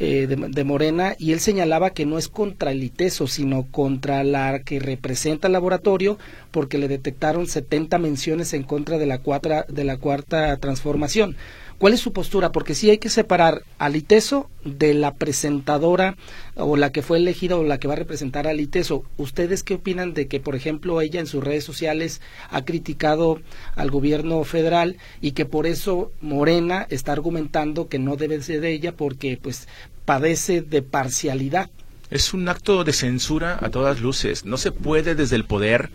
[0.00, 4.60] eh, de, Morena y él señalaba que no es contra el ITESO, sino contra la
[4.60, 6.18] que representa el laboratorio
[6.50, 9.20] porque le detectaron 70 menciones en contra de la,
[9.68, 11.36] de la cuarta transformación.
[11.78, 12.50] ¿Cuál es su postura?
[12.50, 16.16] Porque sí hay que separar al ITESO de la presentadora
[16.56, 19.04] o la que fue elegida o la que va a representar al ITESO.
[19.16, 22.20] ¿Ustedes qué opinan de que, por ejemplo, ella en sus redes sociales
[22.50, 23.40] ha criticado
[23.76, 28.72] al gobierno federal y que por eso Morena está argumentando que no debe ser de
[28.72, 29.68] ella porque pues
[30.04, 31.70] padece de parcialidad?
[32.10, 34.44] Es un acto de censura a todas luces.
[34.44, 35.90] No se puede desde el poder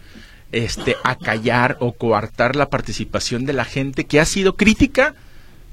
[0.54, 5.16] este acallar o coartar la participación de la gente que ha sido crítica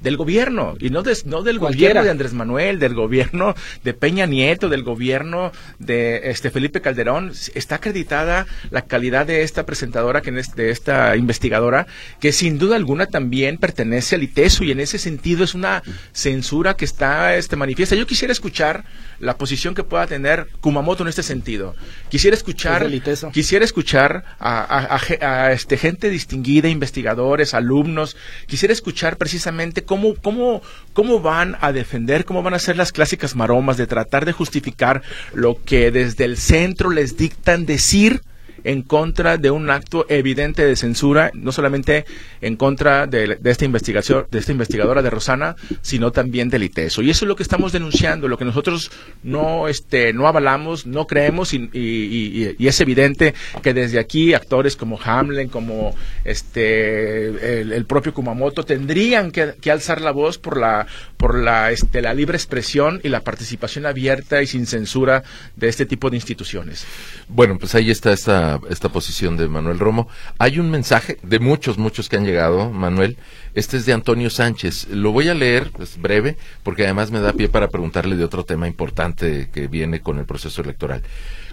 [0.00, 4.68] del gobierno y no, no del gobierno de Andrés Manuel, del gobierno de Peña Nieto,
[4.68, 7.32] del gobierno de este Felipe Calderón.
[7.54, 11.86] Está acreditada la calidad de esta presentadora, que de esta investigadora,
[12.20, 15.82] que sin duda alguna también pertenece al ITESO y en ese sentido es una
[16.12, 17.96] censura que está este manifiesta.
[17.96, 18.84] Yo quisiera escuchar
[19.18, 21.74] la posición que pueda tener Kumamoto en este sentido.
[22.08, 22.88] Quisiera escuchar,
[23.32, 28.16] quisiera escuchar a, a este gente distinguida, investigadores, alumnos.
[28.46, 30.62] Quisiera escuchar precisamente cómo, cómo,
[30.92, 35.02] cómo van a defender, cómo van a hacer las clásicas maromas de tratar de justificar
[35.34, 38.22] lo que desde el centro les dictan decir
[38.64, 42.04] en contra de un acto evidente de censura, no solamente
[42.40, 47.02] en contra de, esta investigación, de esta investigadora de Rosana, sino también del ITESO.
[47.02, 48.90] Y eso es lo que estamos denunciando, lo que nosotros
[49.22, 55.48] no, este, no avalamos, no creemos, y, es evidente que desde aquí actores como Hamlen,
[55.48, 55.94] como
[56.24, 60.86] este, el, propio Kumamoto, tendrían que, alzar la voz por la,
[61.20, 65.22] por la, este, la libre expresión y la participación abierta y sin censura
[65.54, 66.86] de este tipo de instituciones.
[67.28, 70.08] Bueno, pues ahí está esta esta, posición de Manuel Romo.
[70.38, 73.18] Hay un mensaje de muchos, muchos que han llegado, Manuel.
[73.54, 74.88] Este es de Antonio Sánchez.
[74.88, 78.44] Lo voy a leer, es breve, porque además me da pie para preguntarle de otro
[78.44, 81.02] tema importante que viene con el proceso electoral.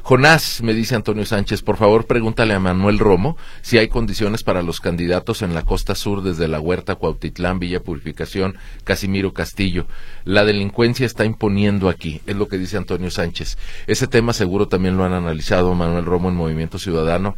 [0.07, 4.61] Jonás, me dice Antonio Sánchez, por favor pregúntale a Manuel Romo si hay condiciones para
[4.61, 8.55] los candidatos en la costa sur desde la Huerta, Cuautitlán, Villa Purificación,
[8.85, 9.85] Casimiro Castillo.
[10.23, 13.57] La delincuencia está imponiendo aquí, es lo que dice Antonio Sánchez.
[13.85, 17.35] Ese tema seguro también lo han analizado Manuel Romo en Movimiento Ciudadano.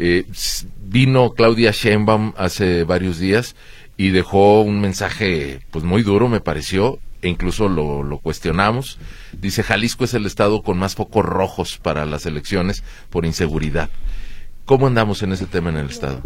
[0.00, 0.26] Eh,
[0.82, 3.54] vino Claudia Sheinbaum hace varios días
[3.96, 8.98] y dejó un mensaje pues muy duro, me pareció, e incluso lo, lo, cuestionamos.
[9.32, 13.90] Dice, Jalisco es el estado con más focos rojos para las elecciones por inseguridad.
[14.70, 16.22] ¿Cómo andamos en ese tema en el Estado?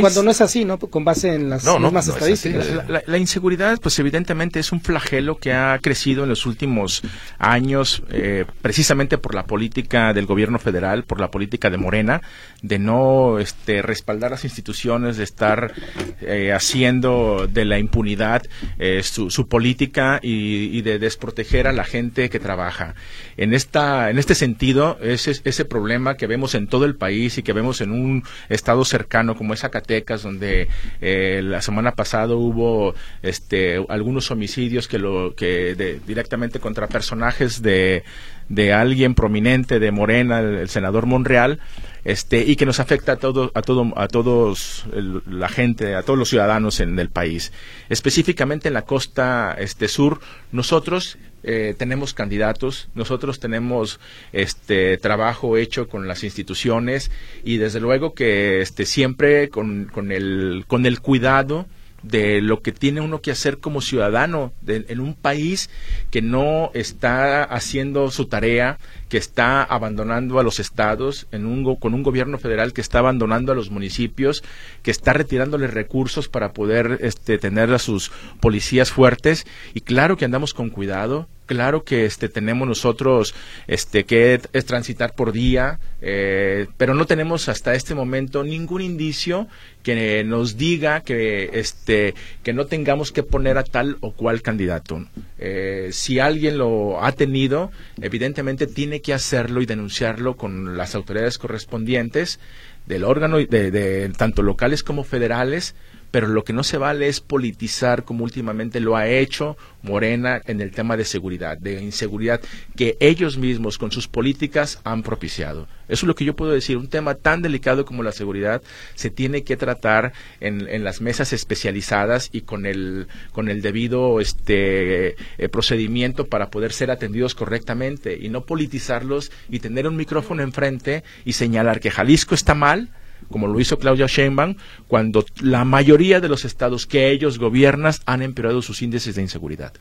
[0.00, 0.78] cuando no es así, ¿no?
[0.78, 2.68] Con base en las mismas estadísticas.
[3.04, 7.02] la, inseguridad, pues evidentemente es un flagelo que ha crecido en los últimos
[7.40, 12.22] años, eh, precisamente por la política del gobierno federal, por la política de Morena,
[12.62, 15.72] de no este, respaldar las instituciones, de estar
[16.20, 18.42] eh, haciendo de la impunidad
[18.78, 22.94] eh, su, política y, y, de desproteger a la gente que trabaja.
[23.36, 27.42] En, esta, en este sentido, ese, ese problema que vemos en todo el país y
[27.42, 30.68] que vemos en un estado cercano como es Zacatecas, donde
[31.00, 38.04] eh, la semana pasada hubo este, algunos homicidios que lo que directamente contra personajes de,
[38.50, 41.60] de alguien prominente de Morena, el, senador Monreal,
[42.04, 46.18] este, y que nos afecta a todo, a todo, a todos la gente, a todos
[46.18, 47.52] los ciudadanos en el país.
[47.88, 50.20] Específicamente en la costa este sur,
[50.50, 54.00] nosotros eh, tenemos candidatos, nosotros tenemos
[54.32, 57.12] este trabajo hecho con las instituciones
[57.44, 61.66] y desde luego que este siempre con, con el con el cuidado
[62.02, 65.70] de lo que tiene uno que hacer como ciudadano en un país
[66.10, 68.78] que no está haciendo su tarea,
[69.08, 73.52] que está abandonando a los estados, en un, con un gobierno federal que está abandonando
[73.52, 74.42] a los municipios,
[74.82, 79.46] que está retirándoles recursos para poder este, tener a sus policías fuertes.
[79.74, 83.34] Y claro que andamos con cuidado, claro que este tenemos nosotros
[83.66, 89.48] este que es transitar por día eh, pero no tenemos hasta este momento ningún indicio
[89.82, 95.04] que nos diga que este que no tengamos que poner a tal o cual candidato.
[95.38, 101.36] Eh, si alguien lo ha tenido evidentemente tiene que hacerlo y denunciarlo con las autoridades
[101.36, 102.38] correspondientes
[102.86, 105.74] del órgano de tanto locales como federales
[106.10, 110.60] pero lo que no se vale es politizar como últimamente lo ha hecho Morena en
[110.60, 112.40] el tema de seguridad, de inseguridad
[112.76, 115.68] que ellos mismos con sus políticas han propiciado.
[115.88, 116.76] Eso es lo que yo puedo decir.
[116.76, 118.62] Un tema tan delicado como la seguridad
[118.94, 125.16] se tiene que tratar en, las mesas especializadas y con el, con el debido este,
[125.38, 131.02] eh, procedimiento para poder ser atendidos correctamente y no politizarlos y tener un micrófono enfrente
[131.24, 132.90] y señalar que Jalisco está mal
[133.28, 134.56] como lo hizo Claudia Sheinbaum,
[134.88, 139.72] cuando la mayoría de los estados que ellos gobiernan han empeorado sus índices de inseguridad.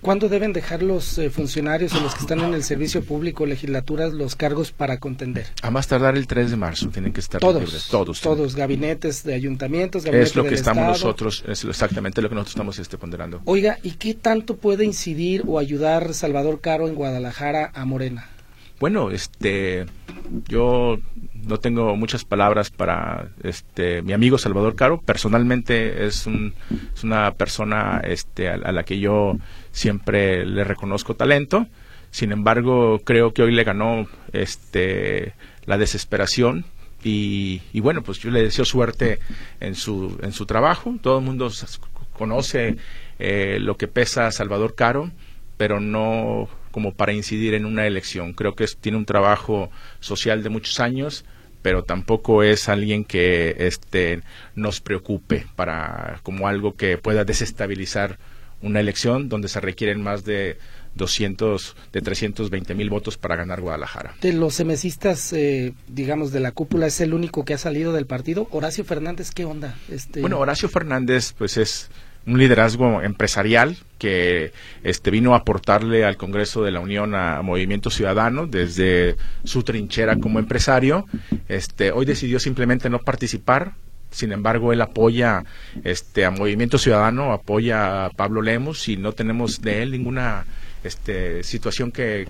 [0.00, 4.12] ¿Cuándo deben dejar los eh, funcionarios o los que están en el servicio público, legislaturas,
[4.12, 5.46] los cargos para contender?
[5.62, 7.88] A más tardar el 3 de marzo tienen que estar todos, libres.
[7.88, 8.20] Todos.
[8.20, 12.54] Todos, gabinetes de ayuntamientos, gabinetes Es lo que estamos nosotros, es exactamente lo que nosotros
[12.54, 13.40] estamos este, ponderando.
[13.46, 18.33] Oiga, ¿y qué tanto puede incidir o ayudar Salvador Caro en Guadalajara a Morena?
[18.80, 19.86] Bueno, este,
[20.48, 20.98] yo
[21.46, 25.00] no tengo muchas palabras para este mi amigo Salvador Caro.
[25.00, 26.54] Personalmente es, un,
[26.94, 29.36] es una persona este, a, la que yo
[29.70, 31.66] siempre le reconozco talento.
[32.10, 35.34] Sin embargo, creo que hoy le ganó este,
[35.66, 36.64] la desesperación
[37.02, 39.18] y, y, bueno, pues yo le deseo suerte
[39.60, 40.94] en su, en su trabajo.
[41.02, 41.50] Todo el mundo
[42.16, 42.76] conoce
[43.18, 45.10] eh, lo que pesa Salvador Caro,
[45.56, 48.32] pero no como para incidir en una elección.
[48.32, 49.70] Creo que tiene un trabajo
[50.00, 51.24] social de muchos años,
[51.62, 54.22] pero tampoco es alguien que este,
[54.56, 58.18] nos preocupe para como algo que pueda desestabilizar
[58.60, 60.58] una elección donde se requieren más de
[60.96, 64.16] 200, de 320 mil votos para ganar Guadalajara.
[64.20, 68.06] De los semesistas, eh, digamos, de la cúpula, ¿es el único que ha salido del
[68.06, 68.48] partido?
[68.50, 69.76] Horacio Fernández, ¿qué onda?
[69.88, 70.20] Este...
[70.20, 71.88] Bueno, Horacio Fernández, pues es
[72.26, 74.52] un liderazgo empresarial que
[74.82, 80.16] este vino a aportarle al Congreso de la Unión a, Movimiento Ciudadano desde su trinchera
[80.16, 81.06] como empresario.
[81.48, 83.72] Este hoy decidió simplemente no participar.
[84.10, 85.44] Sin embargo, él apoya
[85.82, 90.44] este a Movimiento Ciudadano, apoya a Pablo Lemos y no tenemos de él ninguna
[90.84, 92.26] este, situación que,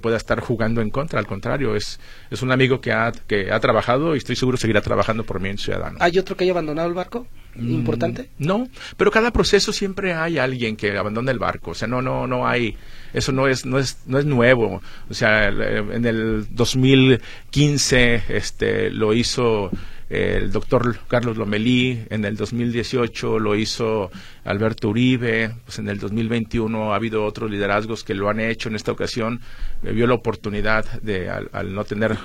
[0.00, 1.18] pueda estar jugando en contra.
[1.18, 2.00] Al contrario, es,
[2.30, 5.64] es un amigo que ha, que ha trabajado y estoy seguro seguirá trabajando por Movimiento
[5.64, 5.98] Ciudadano.
[6.00, 7.26] ¿Hay otro que haya abandonado el barco?
[7.56, 8.30] Importante?
[8.38, 12.02] Mm, no, pero cada proceso siempre hay alguien que abandona el barco, o sea, no
[12.02, 12.76] no no hay
[13.12, 19.14] eso no es no es no es nuevo, o sea, en el 2015 este lo
[19.14, 19.70] hizo
[20.10, 24.10] el doctor Carlos Lomelí, en el 2018 lo hizo
[24.44, 28.68] Alberto Uribe, pues en el 2021 ha habido otros liderazgos que lo han hecho.
[28.68, 29.40] En esta ocasión
[29.82, 32.16] eh, vio la oportunidad de, al no tener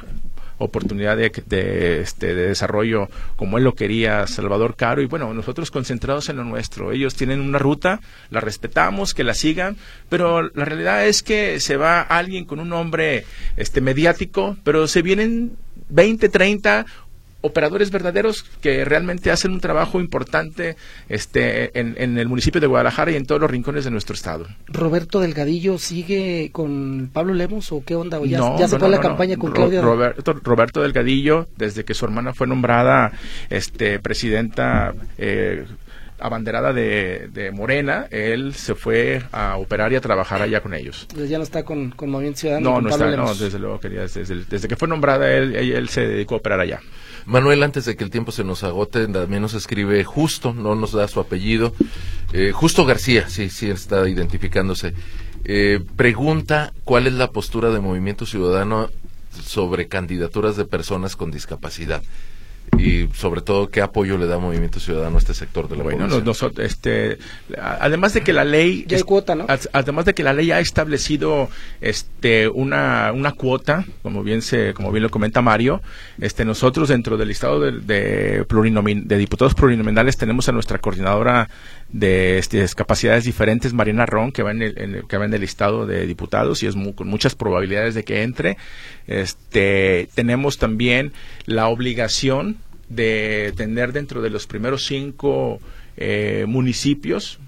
[0.60, 5.72] oportunidad de, de, este, de desarrollo como él lo quería, Salvador Caro, y bueno, nosotros
[5.72, 6.92] concentrados en lo nuestro.
[6.92, 9.78] Ellos tienen una ruta, la respetamos, que la sigan,
[10.10, 13.26] pero la realidad es que se va alguien con un nombre
[13.58, 15.58] este, mediático, pero se vienen
[15.90, 16.86] 20, 30
[17.42, 20.76] operadores verdaderos que realmente hacen un trabajo importante
[21.08, 24.48] este, en, el municipio de Guadalajara y en todos los rincones de nuestro estado.
[24.68, 28.20] ¿Roberto Delgadillo sigue con Pablo Lemos o qué onda?
[28.26, 29.82] ya, se fue la campaña con Claudia?
[29.82, 33.12] Roberto, Roberto Delgadillo, desde que su hermana fue nombrada
[33.50, 35.66] este, presidenta eh,
[36.20, 41.08] abanderada de, de, Morena, él se fue a operar y a trabajar allá con ellos.
[41.16, 42.72] ya no está con, con Movimiento Ciudadano.
[42.72, 46.02] No, no está, no, desde luego quería, desde, desde, que fue nombrada él, él se
[46.02, 46.82] dedicó a operar allá.
[47.30, 50.94] Manuel, antes de que el tiempo se nos agote, también nos escribe Justo, no nos
[50.94, 51.76] da su apellido.
[52.34, 54.96] Eh, Justo García, sí, sí, está identificándose.
[55.46, 58.90] Eh, pregunta cuál es la postura de Movimiento Ciudadano
[59.44, 62.02] sobre candidaturas de personas con discapacidad
[62.78, 66.08] y sobre todo qué apoyo le da Movimiento Ciudadano a este sector de la bueno,
[66.58, 67.18] este,
[67.60, 69.46] además de que la ley, ya hay cuota, ¿no?
[69.74, 71.50] Además de que la ley ha establecido,
[71.82, 75.82] este, una, una cuota, como bien se, como bien lo comenta Mario,
[76.20, 81.50] este, nosotros dentro del listado de, de, de diputados plurinominales tenemos a nuestra coordinadora
[81.92, 85.86] de este, discapacidades diferentes, Mariana Ron, que va en el, que va en el listado
[85.86, 88.58] de diputados y es con muchas probabilidades de que entre.
[89.08, 91.14] Este, tenemos también
[91.46, 92.58] la obligación
[92.90, 95.60] de tener dentro de los primeros cinco
[95.98, 97.40] eh, municipios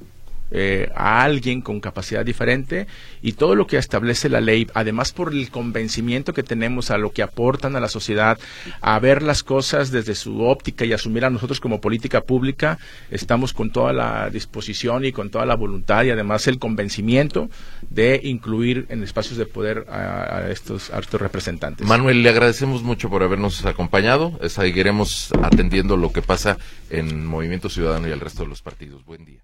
[0.52, 2.88] eh, a alguien con capacidad diferente
[3.22, 7.12] y todo lo que establece la ley, además por el convencimiento que tenemos a lo
[7.12, 8.38] que aportan a la sociedad,
[8.82, 12.80] a ver las cosas desde su óptica y asumir a nosotros como política pública,
[13.10, 17.50] estamos con toda la disposición y con toda la voluntad y además el convencimiento
[17.90, 21.88] de incluir en espacios de poder a, estos, a estos representantes.
[21.88, 24.40] Manuel, le agradecemos mucho por habernos acompañado.
[24.50, 26.58] Seguiremos atendiendo lo que pasa
[26.90, 29.04] en Movimiento Ciudadano y el resto de los partidos.
[29.06, 29.42] Buen día.